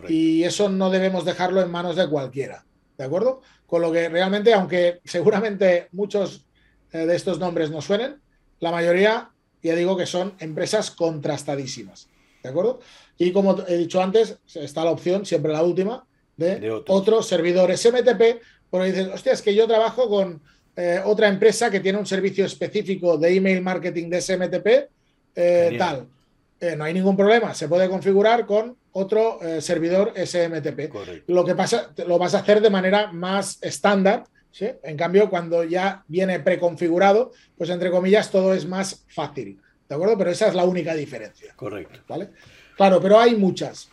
Y 0.09 0.45
eso 0.45 0.69
no 0.69 0.91
debemos 0.91 1.25
dejarlo 1.25 1.63
en 1.63 1.71
manos 1.71 1.97
de 1.97 2.09
cualquiera. 2.09 2.65
¿De 3.01 3.07
acuerdo? 3.07 3.41
Con 3.67 3.81
lo 3.81 3.91
que 3.91 4.11
realmente, 4.11 4.53
aunque 4.53 5.01
seguramente 5.07 5.89
muchos 5.93 6.45
eh, 6.93 7.07
de 7.07 7.17
estos 7.17 7.39
nombres 7.39 7.71
no 7.71 7.81
suenen, 7.81 8.21
la 8.59 8.71
mayoría, 8.71 9.31
ya 9.63 9.75
digo 9.75 9.97
que 9.97 10.05
son 10.05 10.35
empresas 10.39 10.91
contrastadísimas. 10.91 12.11
¿De 12.43 12.51
acuerdo? 12.51 12.81
Y 13.17 13.33
como 13.33 13.57
he 13.67 13.79
dicho 13.79 14.03
antes, 14.03 14.37
está 14.55 14.85
la 14.85 14.91
opción, 14.91 15.25
siempre 15.25 15.51
la 15.51 15.63
última, 15.63 16.05
de, 16.37 16.71
otro. 16.89 17.23
servidor 17.23 17.75
SMTP, 17.75 18.43
porque 18.69 18.93
dices, 18.93 19.09
hostia, 19.15 19.33
es 19.33 19.41
que 19.41 19.55
yo 19.55 19.67
trabajo 19.67 20.07
con 20.07 20.43
eh, 20.77 21.01
otra 21.03 21.29
empresa 21.29 21.71
que 21.71 21.81
tiene 21.81 21.99
un 21.99 22.07
servicio 22.07 22.45
específico 22.45 23.17
de 23.17 23.35
email 23.35 23.63
marketing 23.63 24.11
de 24.11 24.21
SMTP, 24.21 24.67
eh, 25.37 25.75
tal. 25.79 26.07
Eh, 26.61 26.77
no 26.77 26.85
hay 26.85 26.93
ningún 26.93 27.17
problema, 27.17 27.55
se 27.55 27.69
puede 27.69 27.89
configurar 27.89 28.45
con 28.45 28.77
otro 28.93 29.39
servidor 29.61 30.13
SMTP. 30.17 30.93
Lo 31.29 31.45
que 31.45 31.55
pasa, 31.55 31.91
lo 32.07 32.19
vas 32.19 32.35
a 32.35 32.41
hacer 32.41 32.61
de 32.61 32.71
manera 32.71 33.13
más 33.13 33.59
estándar. 33.63 34.25
¿sí? 34.51 34.69
En 34.83 34.97
cambio, 34.97 35.31
cuando 35.31 35.65
ya 35.65 36.05
viene 36.09 36.41
preconfigurado, 36.41 37.31
pues 37.57 37.71
entre 37.71 37.91
comillas, 37.91 38.31
todo 38.31 38.53
es 38.53 38.67
más 38.67 39.05
fácil. 39.09 39.61
¿De 39.89 39.95
acuerdo? 39.95 40.19
Pero 40.19 40.31
esa 40.31 40.49
es 40.49 40.55
la 40.55 40.65
única 40.65 40.95
diferencia. 40.95 41.55
Correcto. 41.57 42.01
¿Vale? 42.09 42.31
Claro, 42.77 43.01
pero 43.01 43.19
hay 43.19 43.37
muchas. 43.37 43.89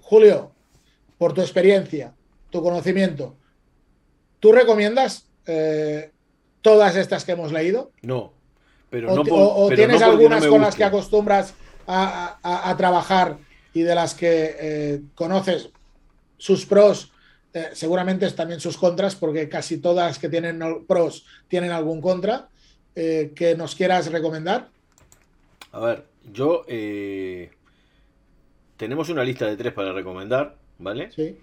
Julio, 0.00 0.52
por 1.18 1.32
tu 1.32 1.40
experiencia, 1.40 2.14
tu 2.50 2.62
conocimiento, 2.62 3.36
¿tú 4.40 4.52
recomiendas 4.52 5.28
eh, 5.46 6.10
todas 6.62 6.96
estas 6.96 7.24
que 7.24 7.32
hemos 7.32 7.52
leído? 7.52 7.92
No, 8.02 8.32
pero 8.90 9.12
¿O, 9.12 9.16
no 9.16 9.22
o, 9.32 9.68
tienes 9.70 10.02
algunas 10.02 10.46
con 10.46 10.60
las 10.60 10.74
que 10.74 10.84
acostumbras 10.84 11.54
a, 11.86 12.74
trabajar 12.76 13.38
y 13.72 13.82
de 13.82 13.94
las 13.94 14.14
que 14.14 14.56
eh, 14.58 15.00
conoces 15.14 15.70
sus 16.38 16.66
pros, 16.66 17.12
eh, 17.52 17.68
seguramente 17.72 18.30
también 18.32 18.60
sus 18.60 18.76
contras, 18.76 19.14
porque 19.14 19.48
casi 19.48 19.78
todas 19.78 20.18
que 20.18 20.28
tienen 20.28 20.84
pros 20.86 21.26
tienen 21.48 21.72
algún 21.72 22.00
contra, 22.00 22.48
que 22.94 23.54
nos 23.58 23.74
quieras 23.74 24.10
recomendar? 24.10 24.70
A 25.70 25.80
ver, 25.80 26.06
yo 26.32 26.64
tenemos 28.76 29.08
una 29.08 29.24
lista 29.24 29.46
de 29.46 29.56
tres 29.56 29.72
para 29.72 29.92
recomendar, 29.92 30.56
¿vale? 30.78 31.10
Sí. 31.12 31.36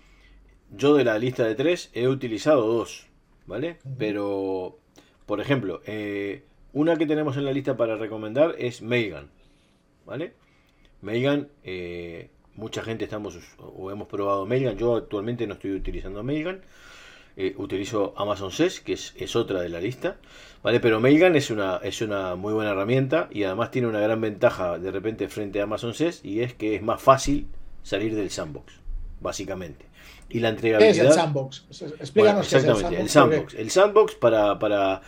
Yo 0.76 0.96
de 0.96 1.04
la 1.04 1.18
lista 1.18 1.46
de 1.46 1.56
tres 1.56 1.90
he 1.94 2.08
utilizado 2.08 2.66
dos, 2.66 3.08
¿vale? 3.46 3.78
Pero, 3.98 4.80
por 5.26 5.42
ejemplo, 5.42 5.82
eh, 5.86 6.44
una 6.74 6.96
que 6.96 7.06
tenemos 7.06 7.38
en 7.38 7.46
la 7.46 7.52
lista 7.52 7.78
para 7.78 7.96
recomendar 7.98 8.56
es 8.58 8.82
Megan, 8.82 9.30
¿vale? 10.06 10.34
Megan, 11.02 11.50
eh, 11.64 12.30
mucha 12.56 12.82
gente 12.82 13.04
estamos 13.04 13.38
o 13.58 13.92
hemos 13.92 14.08
probado 14.08 14.46
Megan. 14.46 14.78
Yo 14.78 14.96
actualmente 14.96 15.48
no 15.48 15.56
estoy 15.56 15.72
utilizando 15.72 16.24
Megan. 16.24 16.62
Eh, 17.36 17.56
utilizo 17.58 18.14
Amazon 18.16 18.52
SES, 18.52 18.80
que 18.80 18.94
es, 18.94 19.14
es, 19.18 19.36
otra 19.36 19.62
de 19.62 19.70
la 19.70 19.82
lista. 19.82 20.18
¿vale? 20.62 20.80
Pero 20.80 21.00
Mailgun 21.00 21.36
es 21.36 21.50
una, 21.50 21.78
es 21.82 22.02
una 22.02 22.36
muy 22.36 22.54
buena 22.54 22.72
herramienta 22.72 23.28
y 23.32 23.44
además 23.44 23.72
tiene 23.72 23.88
una 23.88 24.00
gran 24.00 24.22
ventaja 24.22 24.78
de 24.78 24.92
repente 24.92 25.28
frente 25.30 25.60
a 25.60 25.64
Amazon 25.64 25.96
SES 25.96 26.24
y 26.24 26.42
es 26.42 26.54
que 26.54 26.76
es 26.76 26.84
más 26.84 27.02
fácil 27.02 27.48
salir 27.82 28.16
del 28.16 28.30
sandbox, 28.30 28.74
básicamente. 29.20 29.86
Y 30.30 30.40
la 30.40 30.50
entregabilidad. 30.50 30.94
¿Qué 30.94 31.02
es 31.02 31.08
el 31.08 31.14
sandbox? 31.14 31.66
Explícanos 32.00 32.54
exactamente, 32.54 33.02
el 33.02 33.10
sandbox. 33.10 33.54
El 33.56 33.72
sandbox, 33.72 34.16
para, 34.16 34.60
para. 34.60 35.02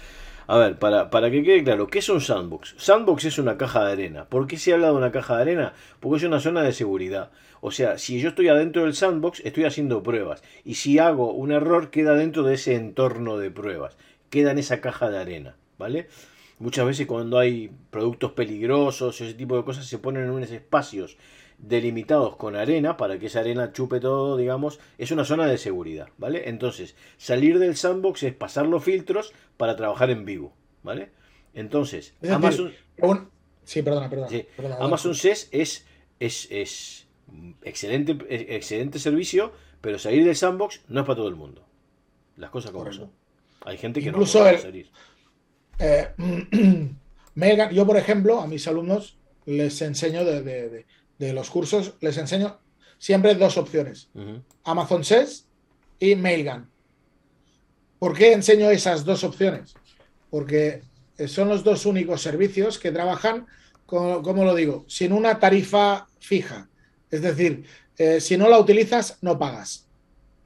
A 0.47 0.57
ver, 0.57 0.77
para, 0.77 1.09
para 1.09 1.31
que 1.31 1.43
quede 1.43 1.63
claro, 1.63 1.87
¿qué 1.87 1.99
es 1.99 2.09
un 2.09 2.21
sandbox? 2.21 2.75
Sandbox 2.77 3.25
es 3.25 3.37
una 3.39 3.57
caja 3.57 3.85
de 3.85 3.91
arena. 3.93 4.25
¿Por 4.25 4.47
qué 4.47 4.57
se 4.57 4.73
habla 4.73 4.87
de 4.87 4.93
una 4.93 5.11
caja 5.11 5.37
de 5.37 5.41
arena? 5.41 5.73
Porque 5.99 6.17
es 6.17 6.23
una 6.23 6.39
zona 6.39 6.61
de 6.61 6.71
seguridad. 6.71 7.31
O 7.61 7.71
sea, 7.71 7.97
si 7.97 8.19
yo 8.19 8.29
estoy 8.29 8.47
adentro 8.47 8.83
del 8.83 8.93
sandbox, 8.93 9.41
estoy 9.43 9.63
haciendo 9.63 10.03
pruebas. 10.03 10.43
Y 10.63 10.75
si 10.75 10.99
hago 10.99 11.33
un 11.33 11.51
error, 11.51 11.89
queda 11.89 12.13
dentro 12.13 12.43
de 12.43 12.55
ese 12.55 12.75
entorno 12.75 13.37
de 13.37 13.49
pruebas 13.49 13.97
queda 14.35 14.51
en 14.51 14.59
esa 14.59 14.81
caja 14.81 15.09
de 15.09 15.17
arena, 15.17 15.55
¿vale? 15.77 16.09
Muchas 16.59 16.85
veces 16.85 17.07
cuando 17.07 17.39
hay 17.39 17.71
productos 17.89 18.33
peligrosos, 18.33 19.21
ese 19.21 19.33
tipo 19.33 19.55
de 19.57 19.63
cosas, 19.63 19.85
se 19.85 19.97
ponen 19.97 20.23
en 20.23 20.31
unos 20.31 20.51
espacios 20.51 21.17
delimitados 21.57 22.35
con 22.35 22.55
arena 22.55 22.97
para 22.97 23.17
que 23.19 23.27
esa 23.27 23.39
arena 23.39 23.71
chupe 23.71 23.99
todo, 23.99 24.37
digamos, 24.37 24.79
es 24.97 25.11
una 25.11 25.25
zona 25.25 25.47
de 25.47 25.57
seguridad, 25.57 26.09
¿vale? 26.17 26.49
Entonces, 26.49 26.95
salir 27.17 27.59
del 27.59 27.75
sandbox 27.75 28.23
es 28.23 28.33
pasar 28.33 28.65
los 28.67 28.83
filtros 28.83 29.33
para 29.57 29.75
trabajar 29.75 30.09
en 30.09 30.25
vivo, 30.25 30.53
¿vale? 30.83 31.09
Entonces, 31.53 32.13
Amazon... 32.29 32.73
Sí, 33.63 33.81
perdona, 33.81 34.09
perdona. 34.09 34.29
Amazon 34.79 35.15
SES 35.15 35.49
es, 35.51 35.87
es, 36.19 36.47
es 36.51 37.07
excelente, 37.63 38.15
excelente 38.29 38.99
servicio, 38.99 39.53
pero 39.81 39.97
salir 39.97 40.23
del 40.23 40.35
sandbox 40.35 40.81
no 40.87 41.01
es 41.01 41.05
para 41.05 41.17
todo 41.17 41.27
el 41.27 41.35
mundo. 41.35 41.65
Las 42.37 42.51
cosas 42.51 42.71
como 42.71 42.91
son. 42.91 43.11
Hay 43.65 43.77
gente 43.77 44.01
que 44.01 44.09
Incluso 44.09 44.39
no 44.39 44.57
puede 44.57 44.85
eh, 45.79 46.09
yo, 47.71 47.85
por 47.85 47.97
ejemplo, 47.97 48.39
a 48.39 48.47
mis 48.47 48.67
alumnos 48.67 49.17
les 49.45 49.81
enseño 49.81 50.23
de, 50.23 50.85
los 51.19 51.49
cursos, 51.49 51.93
les 52.01 52.17
enseño 52.17 52.59
siempre 52.97 53.35
dos 53.35 53.57
opciones: 53.57 54.09
Amazon 54.63 55.03
SES 55.03 55.47
y 55.99 56.15
Mailgun. 56.15 56.69
¿Por 57.99 58.15
qué 58.15 58.33
enseño 58.33 58.69
esas 58.69 59.05
dos 59.05 59.23
opciones? 59.23 59.73
Porque 60.29 60.83
son 61.27 61.47
los 61.47 61.63
dos 61.63 61.85
únicos 61.85 62.21
servicios 62.21 62.77
que 62.77 62.91
trabajan, 62.91 63.47
como, 63.85 64.43
lo 64.43 64.53
digo, 64.53 64.85
sin 64.87 65.13
una 65.13 65.39
tarifa 65.39 66.07
fija. 66.19 66.69
Es 67.09 67.21
decir, 67.21 67.65
eh, 67.97 68.19
si 68.19 68.37
no 68.37 68.49
la 68.49 68.59
utilizas, 68.59 69.17
no 69.21 69.39
pagas. 69.39 69.87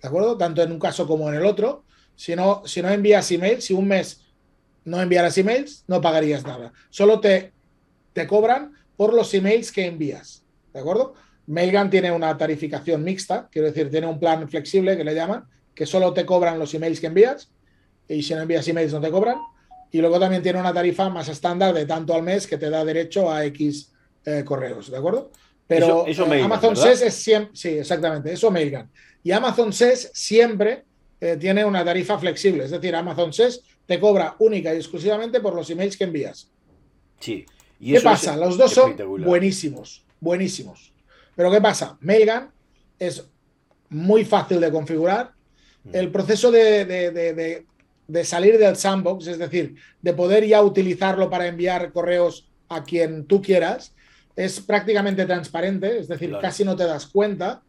¿De 0.02 0.08
acuerdo? 0.08 0.38
Tanto 0.38 0.62
en 0.62 0.72
un 0.72 0.80
caso 0.80 1.08
como 1.08 1.30
en 1.30 1.36
el 1.36 1.46
otro. 1.46 1.84
Si 2.16 2.36
no, 2.36 2.64
si 2.66 2.82
no 2.82 2.90
envías 2.90 3.32
emails, 3.32 3.66
si 3.66 3.74
un 3.74 3.88
mes 3.88 4.22
no 4.86 5.02
enviaras 5.02 5.38
emails, 5.38 5.84
no 5.88 6.02
pagarías 6.02 6.44
nada. 6.44 6.74
Solo 6.90 7.20
te, 7.20 7.54
te 8.14 8.28
cobran 8.28 8.74
por 8.98 9.14
los 9.14 9.34
emails 9.34 9.72
que 9.72 9.86
envías. 9.86 10.44
¿De 10.74 10.80
acuerdo? 10.80 11.14
Mailgun 11.48 11.90
tiene 11.90 12.12
una 12.12 12.38
tarificación 12.38 13.04
mixta, 13.04 13.50
quiero 13.52 13.68
decir, 13.68 13.90
tiene 13.90 14.08
un 14.08 14.20
plan 14.20 14.48
flexible 14.48 14.96
que 14.96 15.04
le 15.04 15.16
llaman, 15.16 15.46
que 15.74 15.86
solo 15.86 16.14
te 16.14 16.26
cobran 16.26 16.60
los 16.60 16.74
emails 16.74 17.00
que 17.00 17.08
envías 17.08 17.52
y 18.08 18.22
si 18.22 18.34
no 18.36 18.42
envías 18.42 18.68
emails 18.68 18.94
no 18.94 19.02
te 19.02 19.10
cobran. 19.10 19.38
Y 19.92 20.00
luego 20.00 20.20
también 20.20 20.44
tiene 20.44 20.60
una 20.60 20.74
tarifa 20.74 21.10
más 21.10 21.28
estándar 21.30 21.74
de 21.74 21.86
tanto 21.86 22.14
al 22.14 22.22
mes 22.22 22.46
que 22.46 22.58
te 22.58 22.70
da 22.70 22.86
derecho 22.86 23.32
a 23.32 23.44
X 23.46 23.92
eh, 24.26 24.44
correos, 24.46 24.92
¿de 24.92 24.98
acuerdo? 24.98 25.32
Pero 25.66 26.06
eh, 26.08 26.42
Amazon 26.42 26.76
SES 26.76 27.02
es 27.04 27.14
siempre, 27.14 27.52
sí, 27.56 27.70
exactamente, 27.70 28.32
eso 28.34 28.52
Mailgun. 28.52 28.90
Y 29.24 29.32
Amazon 29.32 29.74
SES 29.74 30.12
siempre 30.14 30.84
eh, 31.22 31.38
tiene 31.40 31.66
una 31.66 31.84
tarifa 31.84 32.18
flexible. 32.18 32.66
Es 32.66 32.72
decir, 32.72 32.96
Amazon 32.96 33.34
SES 33.34 33.62
te 33.86 34.00
cobra 34.00 34.36
única 34.40 34.74
y 34.74 34.78
exclusivamente 34.78 35.40
por 35.40 35.56
los 35.56 35.70
emails 35.70 35.98
que 35.98 36.06
envías. 36.06 36.52
Sí. 37.20 37.46
¿Y 37.80 37.94
¿Qué 37.94 38.02
pasa? 38.02 38.36
Los 38.36 38.58
dos 38.58 38.74
son 38.74 38.96
buenísimos, 39.20 40.06
buenísimos. 40.20 40.94
Pero 41.36 41.52
¿qué 41.52 41.62
pasa? 41.62 41.98
Mailgun 42.02 42.50
es 42.98 43.26
muy 43.90 44.26
fácil 44.26 44.60
de 44.60 44.72
configurar. 44.72 45.32
Mm. 45.84 45.96
El 45.96 46.12
proceso 46.12 46.52
de, 46.52 47.66
salir 48.24 48.58
del 48.58 48.76
sandbox, 48.76 49.28
es 49.28 49.38
decir, 49.38 49.76
de 50.02 50.14
poder 50.14 50.46
ya 50.46 50.62
utilizarlo 50.62 51.30
para 51.30 51.48
enviar 51.48 51.92
correos 51.92 52.50
a 52.68 52.84
quien 52.84 53.26
tú 53.26 53.42
quieras, 53.42 53.94
es 54.36 54.60
prácticamente 54.60 55.26
transparente, 55.26 56.00
es 56.00 56.08
decir, 56.08 56.34
casi 56.42 56.64
no 56.64 56.76
te 56.76 56.86
das 56.86 57.08
cuenta. 57.08 57.62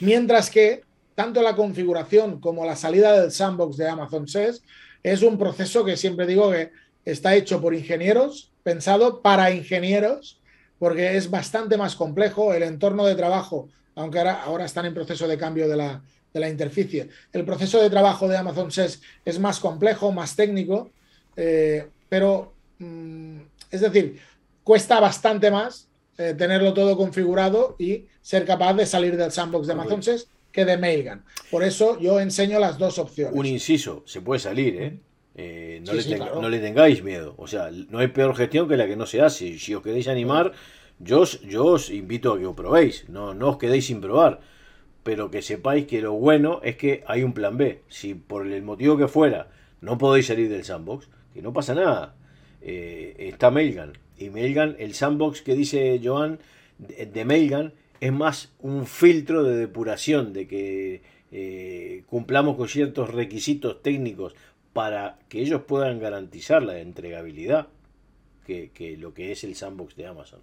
Mientras 0.00 0.50
que 0.50 0.82
tanto 1.14 1.40
la 1.42 1.56
configuración 1.56 2.40
como 2.40 2.64
la 2.64 2.76
salida 2.76 3.20
del 3.20 3.30
sandbox 3.30 3.76
de 3.76 3.88
Amazon 3.88 4.28
SES 4.28 4.62
es 5.02 5.22
un 5.22 5.38
proceso 5.38 5.84
que 5.84 5.96
siempre 5.96 6.26
digo 6.26 6.50
que 6.50 6.72
está 7.04 7.34
hecho 7.34 7.60
por 7.60 7.74
ingenieros, 7.74 8.52
pensado 8.62 9.22
para 9.22 9.52
ingenieros, 9.52 10.40
porque 10.78 11.16
es 11.16 11.30
bastante 11.30 11.76
más 11.76 11.96
complejo 11.96 12.52
el 12.52 12.62
entorno 12.62 13.06
de 13.06 13.14
trabajo, 13.14 13.68
aunque 13.94 14.18
ahora, 14.18 14.42
ahora 14.42 14.64
están 14.64 14.86
en 14.86 14.94
proceso 14.94 15.26
de 15.26 15.38
cambio 15.38 15.68
de 15.68 15.76
la, 15.76 16.02
de 16.40 16.48
interficie. 16.48 17.08
El 17.32 17.44
proceso 17.44 17.80
de 17.80 17.90
trabajo 17.90 18.28
de 18.28 18.36
Amazon 18.36 18.70
SES 18.70 19.00
es 19.24 19.38
más 19.38 19.58
complejo, 19.58 20.12
más 20.12 20.36
técnico, 20.36 20.90
eh, 21.36 21.86
pero 22.08 22.52
mm, 22.78 23.38
es 23.70 23.80
decir, 23.80 24.18
cuesta 24.62 25.00
bastante 25.00 25.50
más 25.50 25.88
eh, 26.18 26.34
tenerlo 26.36 26.72
todo 26.74 26.96
configurado 26.96 27.76
y 27.78 28.06
ser 28.22 28.44
capaz 28.44 28.74
de 28.74 28.86
salir 28.86 29.16
del 29.16 29.32
sandbox 29.32 29.66
de 29.66 29.72
Amazon 29.72 30.02
SES 30.02 30.28
que 30.52 30.64
de 30.64 30.78
Mailgun. 30.78 31.22
Por 31.50 31.62
eso 31.62 32.00
yo 32.00 32.18
enseño 32.18 32.58
las 32.58 32.78
dos 32.78 32.98
opciones. 32.98 33.38
Un 33.38 33.46
inciso, 33.46 34.02
se 34.06 34.22
puede 34.22 34.40
salir, 34.40 34.82
¿eh? 34.82 34.98
Eh 35.36 35.82
no, 35.84 36.48
le 36.48 36.58
tengáis 36.58 37.04
miedo. 37.04 37.34
O 37.36 37.46
sea, 37.46 37.70
no 37.90 37.98
hay 37.98 38.08
peor 38.08 38.34
gestión 38.34 38.68
que 38.68 38.76
la 38.76 38.86
que 38.86 38.96
no 38.96 39.06
se 39.06 39.20
hace. 39.20 39.58
Si 39.58 39.74
os 39.74 39.82
queréis 39.82 40.08
animar, 40.08 40.52
yo, 40.98 41.24
yo 41.24 41.66
os 41.66 41.90
invito 41.90 42.32
a 42.32 42.38
que 42.38 42.46
os 42.46 42.56
probéis. 42.56 43.08
No, 43.08 43.34
no 43.34 43.50
os 43.50 43.58
quedéis 43.58 43.86
sin 43.86 44.00
probar. 44.00 44.40
Pero 45.02 45.30
que 45.30 45.42
sepáis 45.42 45.86
que 45.86 46.00
lo 46.00 46.14
bueno 46.14 46.60
es 46.64 46.76
que 46.76 47.04
hay 47.06 47.22
un 47.22 47.34
plan 47.34 47.56
B. 47.56 47.82
Si 47.88 48.14
por 48.14 48.46
el 48.46 48.62
motivo 48.62 48.96
que 48.96 49.08
fuera 49.08 49.48
no 49.82 49.98
podéis 49.98 50.26
salir 50.26 50.48
del 50.48 50.64
sandbox, 50.64 51.08
que 51.34 51.42
no 51.42 51.52
pasa 51.52 51.74
nada. 51.74 52.16
Eh, 52.62 53.14
está 53.18 53.50
Mailgun. 53.50 53.92
Y 54.16 54.30
Mailgun, 54.30 54.74
el 54.78 54.94
sandbox 54.94 55.42
que 55.42 55.54
dice 55.54 56.00
Joan 56.02 56.38
de, 56.78 57.06
de 57.06 57.24
Mailgun 57.26 57.74
es 58.00 58.12
más 58.12 58.52
un 58.60 58.86
filtro 58.86 59.44
de 59.44 59.56
depuración, 59.56 60.32
de 60.32 60.48
que 60.48 61.02
eh, 61.32 62.04
cumplamos 62.06 62.56
con 62.56 62.68
ciertos 62.68 63.12
requisitos 63.12 63.82
técnicos 63.82 64.34
para 64.76 65.18
que 65.30 65.40
ellos 65.40 65.62
puedan 65.62 65.98
garantizar 65.98 66.62
la 66.62 66.78
entregabilidad 66.78 67.68
que, 68.44 68.96
lo 68.98 69.14
que 69.14 69.32
es 69.32 69.42
el 69.42 69.56
sandbox 69.56 69.96
de 69.96 70.06
Amazon. 70.06 70.40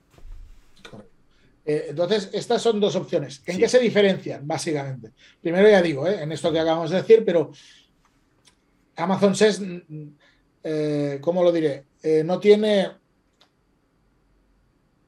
Eh, 1.63 1.85
entonces, 1.89 2.31
estas 2.33 2.59
son 2.59 2.79
dos 2.79 2.95
opciones. 2.95 3.43
¿En 3.45 3.59
qué 3.59 3.69
se 3.69 3.77
diferencian, 3.77 4.47
básicamente? 4.47 5.11
Primero 5.39 5.69
ya 5.69 5.83
digo, 5.83 6.07
eh, 6.07 6.23
en 6.23 6.31
esto 6.31 6.51
que 6.51 6.59
acabamos 6.59 6.89
de 6.89 6.97
decir, 6.97 7.23
pero 7.23 7.51
Amazon 8.95 9.35
SES, 9.35 9.59
mm, 9.59 9.75
mm, 9.87 11.19
¿cómo 11.21 11.43
lo 11.43 11.51
diré? 11.51 11.85
no 12.25 12.39
tiene... 12.39 12.89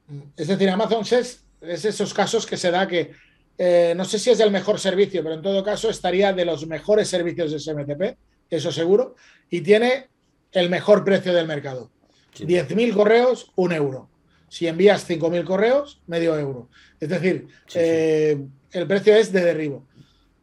Mm, 0.07 0.21
es 0.37 0.47
decir, 0.47 0.69
Amazon 0.69 1.03
SES 1.03 1.43
es 1.61 1.83
esos 1.83 2.13
casos 2.13 2.45
que 2.45 2.57
se 2.57 2.69
da 2.69 2.87
que 2.87 3.11
eh, 3.57 3.93
no 3.95 4.03
sé 4.03 4.19
si 4.19 4.31
es 4.31 4.39
el 4.39 4.51
mejor 4.51 4.79
servicio, 4.79 5.23
pero 5.23 5.35
en 5.35 5.41
todo 5.41 5.63
caso 5.63 5.89
estaría 5.89 6.33
de 6.33 6.45
los 6.45 6.67
mejores 6.67 7.07
servicios 7.07 7.51
de 7.51 7.59
SMTP, 7.59 8.17
eso 8.49 8.71
seguro, 8.71 9.15
y 9.49 9.61
tiene 9.61 10.07
el 10.51 10.69
mejor 10.69 11.03
precio 11.03 11.33
del 11.33 11.47
mercado. 11.47 11.91
10.000 12.33 12.93
correos, 12.93 13.51
un 13.55 13.71
euro. 13.71 14.09
Si 14.49 14.67
envías 14.67 15.09
5.000 15.09 15.43
correos, 15.43 16.01
medio 16.07 16.37
euro. 16.37 16.69
Es 16.99 17.09
decir, 17.09 17.47
eh, 17.73 18.37
el 18.71 18.87
precio 18.87 19.15
es 19.15 19.31
de 19.31 19.43
derribo. 19.43 19.85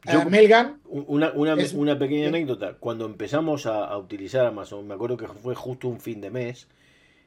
Eh, 0.07 0.25
Melgan. 0.29 0.81
Una, 0.85 1.99
pequeña 1.99 2.29
anécdota. 2.29 2.75
Cuando 2.79 3.07
empezamos 3.07 3.67
a, 3.67 3.97
utilizar 3.97 4.47
Amazon, 4.47 4.87
me 4.87 4.95
acuerdo 4.95 5.17
que 5.17 5.29
fue 5.29 5.55
justo 5.55 5.88
un 5.88 6.01
fin 6.01 6.21
de 6.21 6.31
mes 6.31 6.67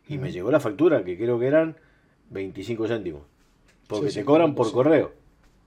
y 0.07 0.17
me 0.17 0.31
llegó 0.31 0.51
la 0.51 0.59
factura, 0.59 1.03
que 1.03 1.17
creo 1.17 1.39
que 1.39 1.47
eran 1.47 1.77
25 2.31 2.87
céntimos. 2.87 3.23
Porque 3.87 4.11
se 4.11 4.25
cobran 4.25 4.55
por 4.55 4.71
correo. 4.71 5.13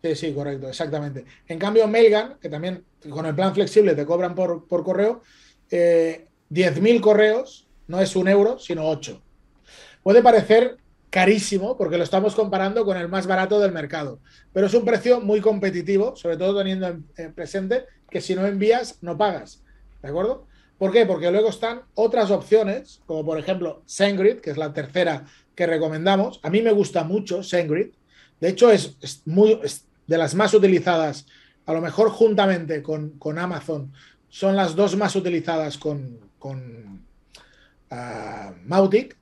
Sí, 0.02 0.14
sí, 0.14 0.32
correcto, 0.32 0.68
exactamente. 0.68 1.24
En 1.48 1.58
cambio, 1.58 1.88
Mailgun, 1.88 2.38
que 2.40 2.48
también 2.48 2.84
con 3.08 3.26
el 3.26 3.34
plan 3.34 3.54
flexible 3.54 3.94
te 3.94 4.06
cobran 4.06 4.34
por, 4.34 4.66
correo, 4.66 5.22
eh, 5.70 6.26
10.000 6.50 7.00
correos 7.00 7.66
no 7.88 8.00
es 8.00 8.14
un 8.14 8.28
euro, 8.28 8.58
sino 8.58 8.88
8. 8.88 9.20
Puede 10.02 10.22
parecer 10.22 10.76
carísimo 11.11 11.76
porque 11.76 11.98
lo 11.98 12.04
estamos 12.04 12.34
comparando 12.34 12.84
con 12.84 12.96
el 12.96 13.08
más 13.08 13.26
barato 13.26 13.58
del 13.58 13.72
mercado, 13.72 14.20
pero 14.52 14.66
es 14.66 14.74
un 14.74 14.84
precio 14.84 15.20
muy 15.20 15.40
competitivo, 15.40 16.14
sobre 16.16 16.37
todo 16.37 16.58
teniendo 16.58 16.87
en 17.16 17.32
presente 17.34 17.87
que 18.11 18.20
si 18.20 18.34
no 18.34 18.46
envías, 18.46 18.98
no 19.02 19.16
pagas. 19.16 19.62
¿De 20.02 20.08
acuerdo? 20.08 20.46
¿Por 20.78 20.92
qué? 20.92 21.06
Porque 21.06 21.30
luego 21.30 21.48
están 21.48 21.82
otras 21.94 22.30
opciones, 22.30 23.00
como 23.06 23.24
por 23.24 23.38
ejemplo 23.38 23.82
SendGrid, 23.87 24.38
que 24.38 24.50
es 24.50 24.56
la 24.56 24.72
tercera 24.72 25.26
que 25.56 25.66
recomendamos. 25.66 26.38
A 26.44 26.50
mí 26.50 26.62
me 26.62 26.70
gusta 26.70 27.02
mucho 27.02 27.42
SendGrid. 27.42 27.88
De 28.40 28.48
hecho, 28.48 28.70
es, 28.70 28.96
muy, 29.24 29.58
de 30.09 30.18
las 30.18 30.35
más 30.35 30.53
utilizadas, 30.55 31.27
a 31.66 31.73
lo 31.73 31.81
mejor 31.81 32.11
juntamente 32.11 32.83
con, 32.83 33.38
Amazon, 33.38 33.92
son 34.29 34.57
las 34.57 34.75
dos 34.75 34.97
más 34.97 35.14
utilizadas 35.14 35.79
con, 35.79 36.18
con 36.38 37.07
ah, 37.90 38.53
Mautic. 38.64 39.16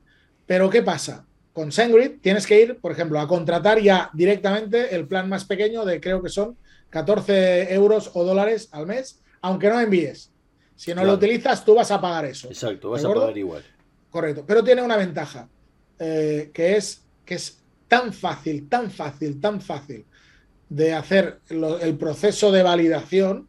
Pero 0.47 0.69
¿qué 0.69 0.81
pasa? 0.81 1.25
Con 1.51 1.71
SendGrid 1.71 2.21
tienes 2.21 2.47
que 2.47 2.61
ir, 2.61 2.77
por 2.79 2.93
ejemplo, 2.93 3.19
a 3.19 3.27
contratar 3.27 3.81
ya 3.81 4.09
directamente 4.13 4.95
el 4.95 5.07
plan 5.07 5.27
más 5.27 5.43
pequeño 5.43 5.83
de 5.83 5.99
creo 5.99 6.23
que 6.23 6.29
son 6.29 6.57
14 6.89 7.73
euros 7.73 8.11
o 8.13 8.23
dólares 8.23 8.69
al 8.71 8.87
mes, 8.87 9.21
aunque 9.41 9.69
no 9.69 9.79
envíes. 9.81 10.31
Si 10.77 10.93
no 10.93 11.03
lo 11.03 11.13
utilizas, 11.13 11.65
tú 11.65 11.75
vas 11.75 11.91
a 11.91 11.99
pagar 11.99 12.25
eso. 12.25 12.47
Exacto, 12.47 12.91
vas 12.91 13.03
a 13.03 13.13
pagar 13.13 13.37
igual. 13.37 13.63
Correcto. 14.09 14.45
Pero 14.47 14.63
tiene 14.63 14.83
una 14.83 14.95
ventaja, 14.95 15.49
eh, 15.99 16.49
que, 16.53 16.77
es, 16.77 17.03
que 17.25 17.35
es 17.35 17.61
tan 17.89 18.13
fácil, 18.13 18.69
tan 18.69 18.89
fácil, 18.89 19.41
tan 19.41 19.59
fácil 19.59 20.05
de 20.69 20.93
hacer 20.93 21.39
el 21.49 21.97
proceso 21.97 22.51
de 22.51 22.63
validación, 22.63 23.47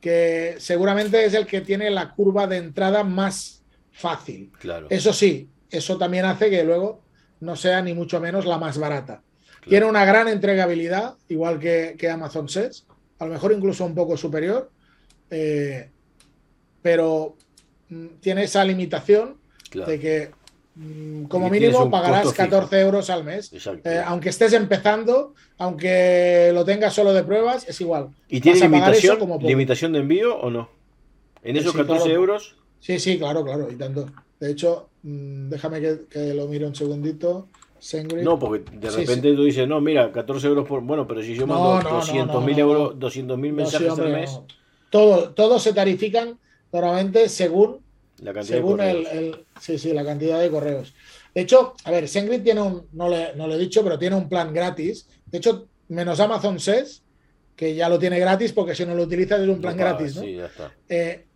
que 0.00 0.56
seguramente 0.58 1.24
es 1.24 1.34
el 1.34 1.46
que 1.46 1.60
tiene 1.60 1.90
la 1.90 2.12
curva 2.12 2.46
de 2.46 2.56
entrada 2.56 3.04
más 3.04 3.62
fácil. 3.92 4.50
Claro. 4.58 4.86
Eso 4.90 5.12
sí, 5.12 5.48
eso 5.70 5.98
también 5.98 6.24
hace 6.24 6.50
que 6.50 6.64
luego 6.64 7.02
no 7.40 7.56
sea 7.56 7.82
ni 7.82 7.94
mucho 7.94 8.20
menos 8.20 8.46
la 8.46 8.58
más 8.58 8.78
barata. 8.78 9.22
Tiene 9.68 9.86
una 9.86 10.04
gran 10.04 10.28
entregabilidad, 10.28 11.16
igual 11.28 11.58
que, 11.58 12.10
Amazon 12.10 12.48
Sets, 12.48 12.86
a 13.18 13.26
lo 13.26 13.32
mejor 13.32 13.52
incluso 13.52 13.84
un 13.84 13.94
poco 13.94 14.16
superior, 14.16 14.70
eh, 15.30 15.90
pero 16.80 17.36
mm, 17.88 18.06
tiene 18.20 18.44
esa 18.44 18.64
limitación 18.64 19.38
de 19.72 20.00
que 20.00 20.30
Mm, 20.76 21.24
como 21.24 21.50
mínimo 21.50 21.90
pagarás 21.90 22.32
14 22.32 22.80
euros 22.80 23.10
al 23.10 23.24
mes. 23.24 23.52
Eh, 23.84 24.02
aunque 24.04 24.28
estés 24.28 24.52
empezando, 24.52 25.34
aunque 25.58 26.50
lo 26.54 26.64
tengas 26.64 26.94
solo 26.94 27.12
de 27.12 27.24
pruebas, 27.24 27.68
es 27.68 27.80
igual. 27.80 28.10
¿Y 28.28 28.40
tiene 28.40 28.60
limitación, 28.60 29.18
limitación 29.40 29.92
de 29.92 29.98
envío 29.98 30.36
o 30.38 30.50
no? 30.50 30.70
¿En 31.42 31.56
esos 31.56 31.74
14 31.74 32.12
euros? 32.12 32.56
Sí, 32.78 32.98
sí, 32.98 33.18
claro, 33.18 33.44
claro, 33.44 33.70
y 33.70 33.76
tanto. 33.76 34.06
De 34.38 34.50
hecho, 34.50 34.88
mm, 35.02 35.48
déjame 35.50 35.80
que, 36.08 36.34
lo 36.34 36.46
mire 36.46 36.66
un 36.66 36.74
segundito. 36.74 37.48
No, 38.22 38.38
porque 38.38 38.70
de 38.76 38.90
repente 38.90 39.34
tú 39.34 39.44
dices, 39.44 39.66
no, 39.66 39.80
mira, 39.80 40.12
14 40.12 40.46
euros 40.46 40.68
por. 40.68 40.82
Bueno, 40.82 41.06
pero 41.06 41.22
si 41.22 41.34
yo 41.34 41.46
mando 41.46 41.80
200.000 41.80 42.58
euros, 42.58 42.94
200.000 42.96 43.52
mensajes 43.52 43.98
al 43.98 44.12
mes. 44.12 44.38
Todo, 44.90 45.30
todos 45.30 45.62
se 45.62 45.72
tarifican 45.72 46.38
normalmente 46.72 47.28
según 47.28 47.78
la 48.20 48.32
cantidad 48.32 48.56
Según 48.56 48.78
de 48.78 48.90
el, 48.90 49.46
sí, 49.60 49.78
sí, 49.78 49.92
la 49.92 50.04
cantidad 50.04 50.40
de 50.40 50.50
correos. 50.50 50.94
De 51.34 51.42
hecho, 51.42 51.74
a 51.84 51.90
ver, 51.90 52.08
Sengrid 52.08 52.42
tiene 52.42 52.60
un, 52.60 52.86
no 52.92 53.08
le, 53.08 53.34
no 53.36 53.52
he 53.52 53.58
dicho, 53.58 53.82
pero 53.82 53.98
tiene 53.98 54.16
un 54.16 54.28
plan 54.28 54.52
gratis. 54.52 55.08
De 55.26 55.38
hecho, 55.38 55.68
menos 55.88 56.20
Amazon 56.20 56.58
SES, 56.58 57.02
que 57.56 57.74
ya 57.74 57.88
lo 57.88 57.98
tiene 57.98 58.18
gratis, 58.18 58.52
porque 58.52 58.74
si 58.74 58.84
no 58.84 58.94
lo 58.94 59.04
utilizas 59.04 59.40
es 59.40 59.48
un 59.48 59.60
plan 59.60 59.76
gratis, 59.76 60.16
¿no? 60.16 60.22
Sí, 60.22 60.34
ya 60.34 60.46
está. 60.46 60.72
Eh, 60.88 61.26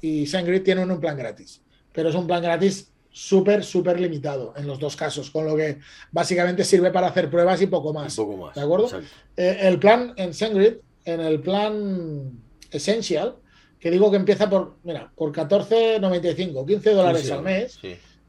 y 0.00 0.26
Sengrid 0.26 0.62
tienen 0.62 0.90
un 0.90 1.00
plan 1.00 1.16
gratis, 1.16 1.62
pero 1.92 2.08
es 2.08 2.14
un 2.14 2.26
plan 2.26 2.42
gratis 2.42 2.90
súper, 3.10 3.62
súper 3.62 4.00
limitado 4.00 4.54
en 4.56 4.66
los 4.66 4.78
dos 4.78 4.96
casos, 4.96 5.30
con 5.30 5.44
lo 5.46 5.54
que 5.54 5.78
básicamente 6.10 6.64
sirve 6.64 6.90
para 6.90 7.08
hacer 7.08 7.30
pruebas 7.30 7.60
y 7.62 7.66
poco 7.66 7.92
más. 7.92 8.16
poco 8.16 8.36
más. 8.36 8.54
¿De 8.54 8.62
acuerdo? 8.62 8.88
Eh, 9.36 9.58
el 9.60 9.78
plan 9.78 10.14
en 10.16 10.34
Sengrid, 10.34 10.76
en 11.04 11.20
el 11.20 11.40
plan 11.40 12.32
Essential, 12.70 13.36
que 13.84 13.90
digo 13.90 14.10
que 14.10 14.16
empieza 14.16 14.48
por, 14.48 14.76
mira, 14.82 15.12
por 15.14 15.30
14,95, 15.30 16.66
15 16.66 16.90
dólares 16.92 17.30
al 17.30 17.42
mes. 17.42 17.78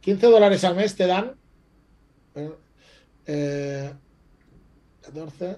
15 0.01 0.27
dólares 0.27 0.65
al 0.65 0.75
mes 0.75 0.95
te 0.97 1.07
dan. 1.07 1.31
14. 2.33 2.51
Eh, 5.45 5.55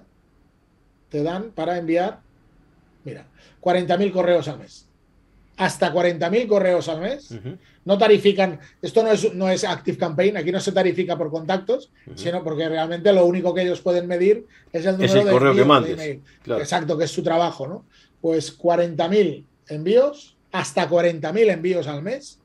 te 1.08 1.22
dan 1.24 1.50
para 1.50 1.78
enviar, 1.78 2.20
mira, 3.02 3.26
40.000 3.60 4.12
correos 4.12 4.46
al 4.46 4.60
mes. 4.60 4.86
Hasta 5.56 5.92
40.000 5.92 6.46
correos 6.46 6.88
al 6.88 7.00
mes. 7.00 7.36
No 7.84 7.98
tarifican, 7.98 8.60
esto 8.80 9.02
no 9.02 9.10
es, 9.10 9.34
no 9.34 9.50
es 9.50 9.64
Active 9.64 9.98
Campaign, 9.98 10.36
aquí 10.36 10.52
no 10.52 10.60
se 10.60 10.70
tarifica 10.70 11.18
por 11.18 11.28
contactos, 11.28 11.90
sino 12.14 12.44
porque 12.44 12.68
realmente 12.68 13.12
lo 13.12 13.26
único 13.26 13.52
que 13.52 13.62
ellos 13.62 13.80
pueden 13.80 14.06
medir 14.06 14.46
es 14.72 14.86
el 14.86 14.92
número 14.92 15.24
de, 15.24 15.32
correo 15.32 15.54
que 15.56 15.64
mandes. 15.64 16.20
Exacto, 16.46 16.96
que 16.96 17.02
es 17.02 17.10
su 17.10 17.24
trabajo, 17.24 17.66
¿no? 17.66 17.84
Pues 18.20 18.56
40.000 18.56 19.44
envíos, 19.68 20.36
hasta 20.52 20.88
40.000 20.88 21.52
envíos 21.52 21.86
al 21.86 22.02
mes, 22.02 22.38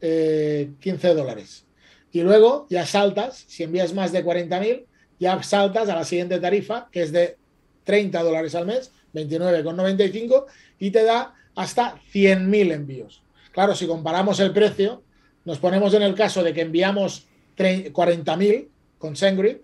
15 0.00 0.70
eh, 0.80 1.14
dólares. 1.14 1.64
Y 2.12 2.22
luego 2.22 2.66
ya 2.70 2.86
saltas, 2.86 3.44
si 3.48 3.64
envías 3.64 3.92
más 3.92 4.12
de 4.12 4.24
40.000, 4.24 4.84
ya 5.18 5.42
saltas 5.42 5.88
a 5.88 5.96
la 5.96 6.04
siguiente 6.04 6.38
tarifa, 6.38 6.88
que 6.90 7.02
es 7.02 7.12
de 7.12 7.36
30 7.84 8.22
dólares 8.22 8.54
al 8.54 8.66
mes, 8.66 8.92
29,95, 9.14 10.46
y 10.78 10.90
te 10.90 11.02
da 11.02 11.34
hasta 11.54 11.96
100.000 12.12 12.72
envíos. 12.72 13.22
Claro, 13.52 13.74
si 13.74 13.86
comparamos 13.86 14.38
el 14.40 14.52
precio, 14.52 15.02
nos 15.44 15.58
ponemos 15.58 15.94
en 15.94 16.02
el 16.02 16.14
caso 16.14 16.42
de 16.42 16.54
que 16.54 16.60
enviamos 16.60 17.26
40.000 17.56 18.68
con 18.98 19.16
SendGrid, 19.16 19.56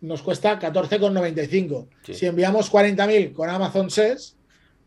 nos 0.00 0.22
cuesta 0.22 0.58
14,95. 0.60 1.88
Si 2.12 2.26
enviamos 2.26 2.70
40.000 2.70 3.32
con 3.32 3.50
Amazon 3.50 3.90
SES, 3.90 4.36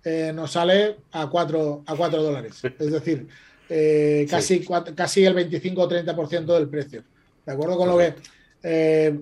eh, 0.03 0.31
nos 0.33 0.51
sale 0.51 0.97
a 1.11 1.29
4, 1.29 1.83
a 1.85 1.95
4 1.95 2.23
dólares. 2.23 2.61
Es 2.63 2.91
decir, 2.91 3.27
eh, 3.69 4.25
casi, 4.29 4.65
casi 4.95 5.25
el 5.25 5.33
25 5.35 5.81
o 5.81 5.89
30% 5.89 6.45
del 6.45 6.67
precio. 6.67 7.03
¿De 7.45 7.53
acuerdo 7.53 7.77
con 7.77 7.89
lo 7.89 7.97
que 7.97 8.15
eh, 8.63 9.19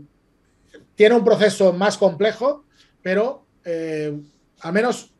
tiene 0.95 1.15
un 1.15 1.25
proceso 1.25 1.73
más 1.73 1.97
complejo, 1.97 2.65
pero 3.01 3.45
al 3.63 4.73
menos 4.73 5.11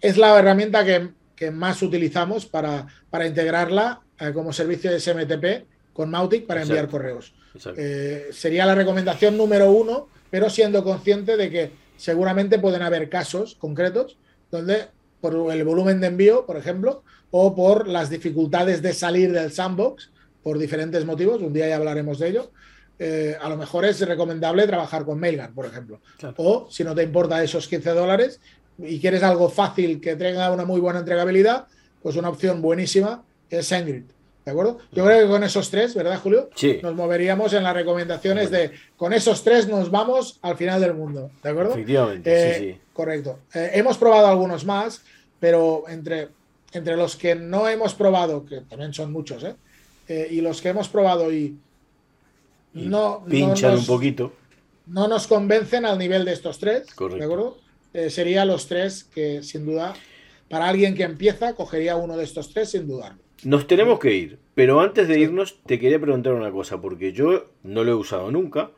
es 0.00 0.16
la 0.16 0.36
herramienta 0.38 0.84
que, 0.84 1.10
más 1.50 1.82
utilizamos 1.82 2.46
para, 2.46 2.86
para 3.10 3.26
integrarla 3.26 4.00
como 4.32 4.52
servicio 4.52 4.92
de 4.92 5.00
SMTP 5.00 5.92
con 5.92 6.08
Mautic 6.08 6.46
para 6.46 6.62
enviar 6.62 6.88
correos. 6.88 7.34
sería 8.30 8.64
la 8.64 8.76
recomendación 8.76 9.36
número 9.36 9.70
uno, 9.72 10.08
pero 10.30 10.48
siendo 10.50 10.84
consciente 10.84 11.36
de 11.36 11.50
que 11.50 11.72
seguramente 11.96 12.60
pueden 12.60 12.82
haber 12.82 13.08
casos 13.08 13.56
concretos 13.56 14.18
donde 14.52 14.88
por 15.20 15.34
el 15.50 15.64
volumen 15.64 16.00
de 16.00 16.08
envío, 16.08 16.46
por 16.46 16.56
ejemplo, 16.56 17.02
o 17.30 17.56
por 17.56 17.88
las 17.88 18.10
dificultades 18.10 18.82
de 18.82 18.92
salir 18.92 19.32
del 19.32 19.50
sandbox 19.50 20.10
por 20.42 20.58
diferentes 20.58 21.04
motivos, 21.04 21.40
un 21.40 21.52
día 21.52 21.68
ya 21.68 21.76
hablaremos 21.76 22.18
de 22.18 22.28
ello, 22.28 22.50
eh, 22.98 23.36
a 23.40 23.48
lo 23.48 23.56
mejor 23.56 23.84
es 23.84 24.00
recomendable 24.06 24.66
trabajar 24.66 25.04
con 25.04 25.18
Mailgun, 25.18 25.54
por 25.54 25.66
ejemplo. 25.66 26.00
O 26.36 26.68
si 26.70 26.84
no 26.84 26.94
te 26.94 27.02
importa 27.02 27.42
esos 27.42 27.66
15 27.66 27.90
dólares 27.90 28.40
y 28.78 29.00
quieres 29.00 29.22
algo 29.22 29.48
fácil 29.48 30.00
que 30.00 30.16
tenga 30.16 30.52
una 30.52 30.64
muy 30.64 30.80
buena 30.80 31.00
entregabilidad, 31.00 31.66
pues 32.02 32.16
una 32.16 32.28
opción 32.28 32.60
buenísima 32.60 33.24
es 33.48 33.66
SendGrid. 33.66 34.04
¿De 34.44 34.50
acuerdo? 34.50 34.78
Yo 34.90 35.04
creo 35.04 35.22
que 35.22 35.28
con 35.28 35.44
esos 35.44 35.70
tres, 35.70 35.94
¿verdad, 35.94 36.18
Julio? 36.20 36.50
Sí. 36.56 36.80
Nos 36.82 36.94
moveríamos 36.94 37.52
en 37.52 37.62
las 37.62 37.74
recomendaciones 37.74 38.50
de 38.50 38.72
con 38.96 39.12
esos 39.12 39.44
tres 39.44 39.68
nos 39.68 39.90
vamos 39.90 40.38
al 40.42 40.56
final 40.56 40.80
del 40.80 40.94
mundo. 40.94 41.30
¿De 41.42 41.50
acuerdo? 41.50 41.72
Efectivamente, 41.72 42.54
sí, 42.54 42.72
sí. 42.72 42.80
Correcto. 42.92 43.38
Eh, 43.54 43.70
hemos 43.74 43.98
probado 43.98 44.26
algunos 44.26 44.64
más, 44.64 45.02
pero 45.38 45.84
entre, 45.88 46.28
entre 46.72 46.96
los 46.96 47.14
que 47.14 47.36
no 47.36 47.68
hemos 47.68 47.94
probado, 47.94 48.44
que 48.44 48.62
también 48.62 48.92
son 48.92 49.12
muchos, 49.12 49.44
¿eh? 49.44 49.54
eh 50.08 50.28
y 50.32 50.40
los 50.40 50.60
que 50.60 50.70
hemos 50.70 50.88
probado 50.88 51.32
y, 51.32 51.56
no. 52.74 53.24
Pinchan 53.28 53.78
un 53.78 53.86
poquito. 53.86 54.32
No 54.86 55.06
nos 55.06 55.28
convencen 55.28 55.86
al 55.86 55.98
nivel 55.98 56.24
de 56.24 56.32
estos 56.32 56.58
tres. 56.58 56.92
Correcto. 56.94 57.18
¿De 57.18 57.24
acuerdo? 57.24 57.58
Eh, 57.94 58.10
serían 58.10 58.48
los 58.48 58.66
tres 58.66 59.04
que, 59.04 59.42
sin 59.42 59.66
duda, 59.66 59.94
para 60.48 60.68
alguien 60.68 60.94
que 60.94 61.04
empieza, 61.04 61.54
cogería 61.54 61.96
uno 61.96 62.16
de 62.16 62.24
estos 62.24 62.52
tres 62.52 62.70
sin 62.70 62.88
dudarlo. 62.88 63.22
Nos 63.44 63.66
tenemos 63.66 63.98
que 63.98 64.14
ir, 64.14 64.38
pero 64.54 64.80
antes 64.80 65.08
de 65.08 65.18
irnos 65.18 65.60
te 65.64 65.80
quería 65.80 66.00
preguntar 66.00 66.34
una 66.34 66.52
cosa, 66.52 66.80
porque 66.80 67.12
yo 67.12 67.50
no 67.64 67.82
lo 67.82 67.90
he 67.90 67.94
usado 67.94 68.30
nunca, 68.30 68.70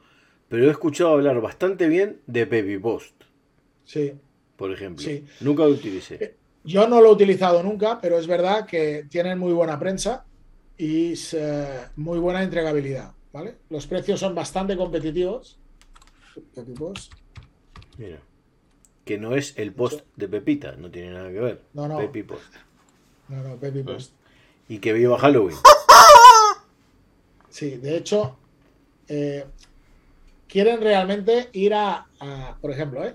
pero 0.49 0.67
he 0.67 0.71
escuchado 0.71 1.11
hablar 1.11 1.41
bastante 1.43 1.87
bien 1.87 2.21
de 2.27 2.47
Baby 2.47 2.79
Post. 2.79 3.25
Sí. 3.85 4.15
Por 4.57 4.73
ejemplo. 4.73 5.05
Sí. 5.05 5.27
Nunca 5.41 5.65
lo 5.65 5.71
utilicé. 5.71 6.15
Eh, 6.15 6.35
yo 6.65 6.89
no 6.89 7.03
lo 7.03 7.11
he 7.11 7.13
utilizado 7.13 7.63
nunca, 7.63 8.01
pero 8.01 8.19
es 8.19 8.27
verdad 8.27 8.67
que 8.67 9.07
tienen 9.11 9.39
muy 9.39 9.53
buena 9.53 9.79
prensa 9.79 10.25
y 10.79 11.13
eh, 11.33 11.81
muy 11.97 12.19
buena 12.19 12.43
entregabilidad. 12.43 13.13
¿vale? 13.33 13.57
Los 13.69 13.87
precios 13.87 14.19
son 14.19 14.35
bastante 14.35 14.79
competitivos. 14.79 15.59
Baby 16.57 16.73
Post. 16.73 17.13
Mira. 17.99 18.19
Que 19.05 19.19
no 19.19 19.35
es 19.35 19.59
el 19.59 19.75
post 19.75 20.07
de 20.17 20.29
Pepita, 20.29 20.77
no 20.77 20.91
tiene 20.91 21.11
nada 21.13 21.31
que 21.31 21.41
ver. 21.41 21.63
No, 21.75 21.87
no. 21.87 21.99
Pepi 21.99 22.23
Post. 22.23 22.55
No, 23.29 23.43
no, 23.43 23.57
Pepi 23.57 23.81
ah. 23.81 23.85
Post 23.85 24.15
y 24.69 24.79
que 24.79 24.93
viva 24.93 25.19
Halloween. 25.19 25.57
Sí, 27.51 27.77
de 27.77 27.97
hecho, 27.97 28.37
eh, 29.09 29.45
quieren 30.49 30.81
realmente 30.81 31.51
ir 31.53 31.75
a, 31.75 32.07
por 32.61 32.71
ejemplo, 32.71 33.05
¿eh? 33.05 33.15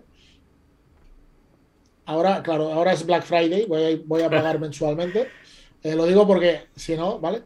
Ahora, 2.05 2.41
claro, 2.41 2.73
ahora 2.73 2.93
es 2.93 3.05
Black 3.05 3.23
Friday, 3.23 3.65
voy 3.67 4.21
a, 4.21 4.29
pagar 4.29 4.59
mensualmente. 4.59 5.27
Eh, 5.83 5.95
lo 5.95 6.05
digo 6.05 6.25
porque, 6.25 6.67
si 6.75 6.95
no, 6.95 7.19
¿vale? 7.19 7.43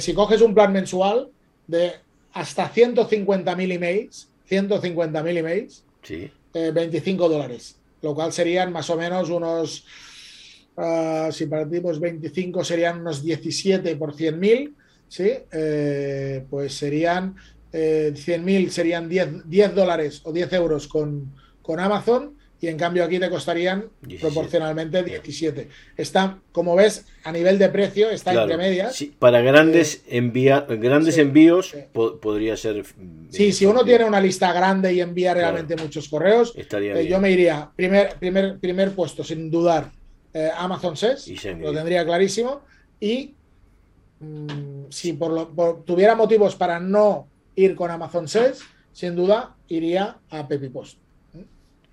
si 0.00 0.12
coges 0.12 0.42
un 0.42 0.54
plan 0.54 0.72
mensual 0.72 1.30
de 1.66 1.92
hasta 2.32 2.70
150.000 2.70 3.72
emails, 3.72 4.28
150.000 4.48 5.36
emails, 5.38 5.84
sí. 6.02 6.30
25 6.52 7.28
dólares, 7.28 7.78
lo 8.02 8.14
cual 8.14 8.32
serían 8.32 8.72
más 8.72 8.90
o 8.90 8.96
menos 8.96 9.30
unos 9.30 9.86
Ah, 10.76 11.28
si 11.32 11.46
partimos 11.46 12.00
25 12.00 12.64
serían 12.64 13.00
unos 13.00 13.22
17 13.22 13.96
por 13.96 14.14
100.000, 14.14 14.74
¿sí? 15.08 15.32
Eh, 15.52 16.44
pues 16.48 16.74
serían 16.74 17.34
100.000 17.72 18.66
eh, 18.66 18.70
serían 18.70 19.08
10, 19.08 19.48
10, 19.48 19.74
dólares 19.74 20.20
o 20.24 20.32
10 20.32 20.52
euros 20.54 20.88
con, 20.88 21.32
con 21.62 21.80
Amazon 21.80 22.36
y 22.60 22.68
en 22.68 22.76
cambio 22.76 23.04
aquí 23.04 23.18
te 23.18 23.30
costarían 23.30 23.86
proporcionalmente 24.20 25.02
17. 25.02 25.68
Está, 25.96 26.38
como 26.52 26.76
ves, 26.76 27.06
a 27.24 27.32
nivel 27.32 27.58
de 27.58 27.70
precio 27.70 28.10
está 28.10 28.34
entre 28.34 28.58
medias. 28.58 29.02
para 29.18 29.40
grandes, 29.40 30.02
eh, 30.08 30.20
grandes 30.20 31.16
envíos 31.16 31.74
podría 31.92 32.56
ser... 32.58 32.84
Sí, 33.30 33.52
si 33.52 33.64
uno 33.64 33.82
tiene 33.82 34.04
una 34.04 34.20
lista 34.20 34.52
grande 34.52 34.92
y 34.92 35.00
envía 35.00 35.32
realmente 35.32 35.74
muchos 35.76 36.08
correos, 36.08 36.54
yo 37.08 37.18
me 37.20 37.30
iría 37.30 37.70
primer, 37.74 38.16
primer, 38.16 38.58
primer 38.58 38.92
puesto, 38.92 39.24
sin 39.24 39.50
dudar, 39.50 39.90
eh, 40.32 40.50
Amazon 40.56 40.96
SES, 40.96 41.32
lo 41.58 41.72
tendría 41.72 42.04
clarísimo. 42.04 42.62
Y 42.98 43.34
mm, 44.20 44.84
si 44.90 45.14
por 45.14 45.32
lo, 45.32 45.82
tuviera 45.84 46.14
motivos 46.14 46.56
para 46.56 46.78
no 46.78 47.28
ir 47.56 47.74
con 47.74 47.90
Amazon 47.90 48.28
SES, 48.28 48.60
sin 48.92 49.16
duda 49.16 49.56
iría 49.68 50.18
a 50.30 50.46
PepiPost. 50.46 50.98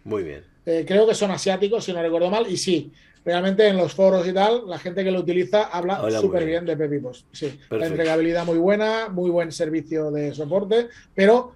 Muy 0.03 0.23
bien. 0.23 0.43
Eh, 0.65 0.85
creo 0.87 1.07
que 1.07 1.15
son 1.15 1.31
asiáticos, 1.31 1.83
si 1.83 1.93
no 1.93 2.01
recuerdo 2.01 2.29
mal, 2.29 2.45
y 2.49 2.57
sí, 2.57 2.91
realmente 3.23 3.67
en 3.67 3.77
los 3.77 3.93
foros 3.93 4.27
y 4.27 4.33
tal, 4.33 4.67
la 4.67 4.79
gente 4.79 5.03
que 5.03 5.11
lo 5.11 5.19
utiliza 5.19 5.63
habla 5.65 6.09
súper 6.19 6.45
bien. 6.45 6.65
de 6.65 6.77
PepiPost. 6.77 7.25
Sí, 7.31 7.59
la 7.69 7.87
entregabilidad 7.87 8.45
muy 8.45 8.57
buena, 8.57 9.09
muy 9.09 9.29
buen 9.29 9.51
servicio 9.51 10.11
de 10.11 10.33
soporte, 10.33 10.87
pero 11.13 11.55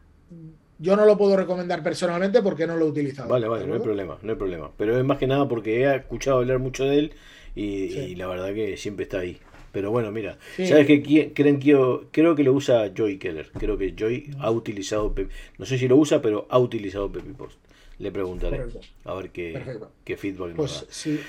yo 0.81 0.95
no 0.95 1.05
lo 1.05 1.15
puedo 1.17 1.37
recomendar 1.37 1.83
personalmente 1.83 2.41
porque 2.41 2.65
no 2.65 2.75
lo 2.75 2.85
he 2.85 2.89
utilizado. 2.89 3.29
Vale, 3.29 3.47
vale, 3.47 3.67
no 3.67 3.75
hay 3.75 3.79
problema, 3.79 4.17
no 4.21 4.31
hay 4.31 4.37
problema. 4.37 4.71
Pero 4.77 4.97
es 4.97 5.05
más 5.05 5.19
que 5.19 5.27
nada 5.27 5.47
porque 5.47 5.81
he 5.81 5.95
escuchado 5.95 6.39
hablar 6.39 6.57
mucho 6.57 6.85
de 6.85 6.97
él 6.97 7.13
y, 7.55 8.15
la 8.15 8.27
verdad 8.27 8.53
que 8.53 8.77
siempre 8.77 9.03
está 9.03 9.19
ahí. 9.19 9.37
Pero 9.71 9.91
bueno, 9.91 10.11
mira, 10.11 10.37
¿sabes 10.57 10.85
qué 10.87 11.31
creen 11.33 11.59
que 11.59 11.67
yo, 11.67 12.05
creo 12.11 12.35
que 12.35 12.43
lo 12.43 12.53
usa 12.53 12.91
Joy 12.93 13.19
Keller? 13.19 13.51
Creo 13.51 13.77
que 13.77 13.93
Joy 13.97 14.31
ha 14.39 14.51
utilizado, 14.51 15.13
no 15.57 15.65
sé 15.65 15.77
si 15.77 15.87
lo 15.87 15.95
usa, 15.95 16.21
pero 16.21 16.47
ha 16.49 16.57
utilizado 16.57 17.11
Pepi 17.11 17.31
Post. 17.31 17.57
Le 17.99 18.11
preguntaré 18.11 18.65
a 19.05 19.13
ver 19.13 19.29
qué, 19.29 19.63
qué 20.03 20.17
feedback 20.17 20.55
pues, 20.55 20.71
nos 20.71 20.81
da. 20.81 20.87
Sí, 20.89 21.19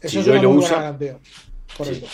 eso 0.00 0.20
es 0.20 0.26
Joy 0.26 0.40
lo 0.42 0.50
usa. 0.50 0.98
Correcto. 1.78 2.06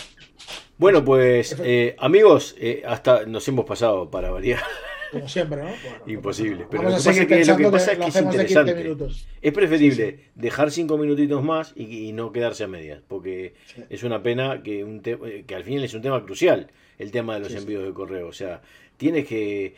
Bueno, 0.77 1.03
pues 1.03 1.57
eh, 1.61 1.95
amigos, 1.99 2.55
eh, 2.57 2.83
hasta 2.87 3.25
nos 3.25 3.45
hemos 3.47 3.65
pasado 3.65 4.09
para 4.09 4.29
variar. 4.29 4.61
Como 5.11 5.27
siempre, 5.27 5.63
¿no? 5.63 5.69
Imposible. 6.11 6.65
Pero 6.69 6.83
lo 6.83 6.89
que, 6.89 6.95
pasa 6.95 7.11
es 7.11 7.27
que, 7.27 7.45
lo 7.45 7.57
que 7.57 7.69
pasa 7.69 7.91
es 7.93 7.97
que 7.99 8.05
es 8.05 8.15
interesante. 8.15 8.95
Es 9.41 9.53
preferible 9.53 10.19
dejar 10.35 10.71
cinco 10.71 10.97
minutitos 10.97 11.43
más 11.43 11.73
y, 11.75 12.11
no 12.13 12.31
quedarse 12.31 12.63
a 12.63 12.67
medias, 12.67 13.01
porque 13.07 13.53
es 13.89 14.03
una 14.03 14.21
pena 14.21 14.61
que, 14.63 14.83
un 14.83 15.01
que 15.01 15.55
al 15.55 15.63
final 15.63 15.83
es 15.83 15.93
un 15.93 16.01
tema 16.01 16.23
crucial 16.25 16.69
el 16.97 17.11
tema 17.11 17.35
de 17.35 17.39
los 17.39 17.55
envíos 17.55 17.83
de 17.83 17.93
correo. 17.93 18.27
O 18.27 18.33
sea, 18.33 18.61
tienes 18.97 19.25
que, 19.25 19.73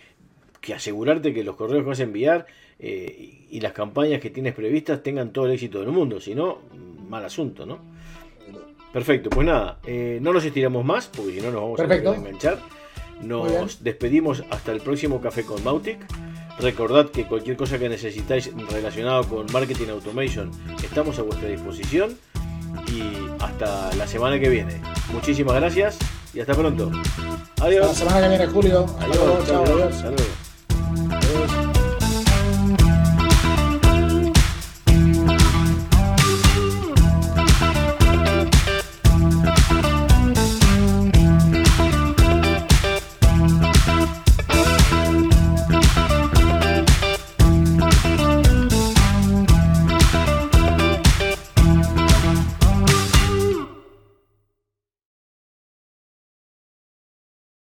que 0.59 0.73
asegurarte 0.73 1.33
que 1.33 1.43
los 1.43 1.55
correos 1.55 1.83
que 1.83 1.89
vas 1.89 1.99
a 1.99 2.03
enviar 2.03 2.47
eh, 2.79 3.45
y 3.49 3.59
las 3.59 3.73
campañas 3.73 4.19
que 4.19 4.29
tienes 4.29 4.53
previstas 4.53 5.03
tengan 5.03 5.31
todo 5.31 5.45
el 5.45 5.51
éxito 5.51 5.79
del 5.79 5.89
mundo, 5.89 6.19
si 6.19 6.33
no, 6.33 6.59
mal 7.07 7.23
asunto, 7.23 7.65
¿no? 7.65 7.79
Perfecto, 8.91 9.29
pues 9.29 9.45
nada, 9.45 9.79
eh, 9.85 10.19
no 10.21 10.33
nos 10.33 10.43
estiramos 10.43 10.83
más, 10.83 11.07
porque 11.07 11.33
si 11.33 11.41
no 11.41 11.51
nos 11.51 11.61
vamos 11.61 11.79
a 11.79 11.83
enganchar. 11.83 12.59
Nos 13.21 13.83
despedimos 13.83 14.43
hasta 14.49 14.71
el 14.71 14.81
próximo 14.81 15.21
Café 15.21 15.45
con 15.45 15.63
Mautic. 15.63 15.99
Recordad 16.59 17.09
que 17.09 17.25
cualquier 17.25 17.57
cosa 17.57 17.79
que 17.79 17.89
necesitáis 17.89 18.51
relacionado 18.69 19.23
con 19.23 19.45
Marketing 19.51 19.87
Automation 19.89 20.51
estamos 20.83 21.17
a 21.19 21.23
vuestra 21.23 21.47
disposición. 21.49 22.17
Y 22.87 23.03
hasta 23.39 23.93
la 23.95 24.07
semana 24.07 24.39
que 24.39 24.49
viene. 24.49 24.81
Muchísimas 25.13 25.55
gracias 25.55 25.97
y 26.33 26.39
hasta 26.39 26.53
pronto. 26.53 26.91
Adiós. 27.61 27.87
la 27.87 27.93
semana 27.93 28.21
que 28.21 28.29
viene, 28.29 28.47
Julio. 28.47 28.85
Adiós. 28.99 29.49
adiós. 29.49 30.40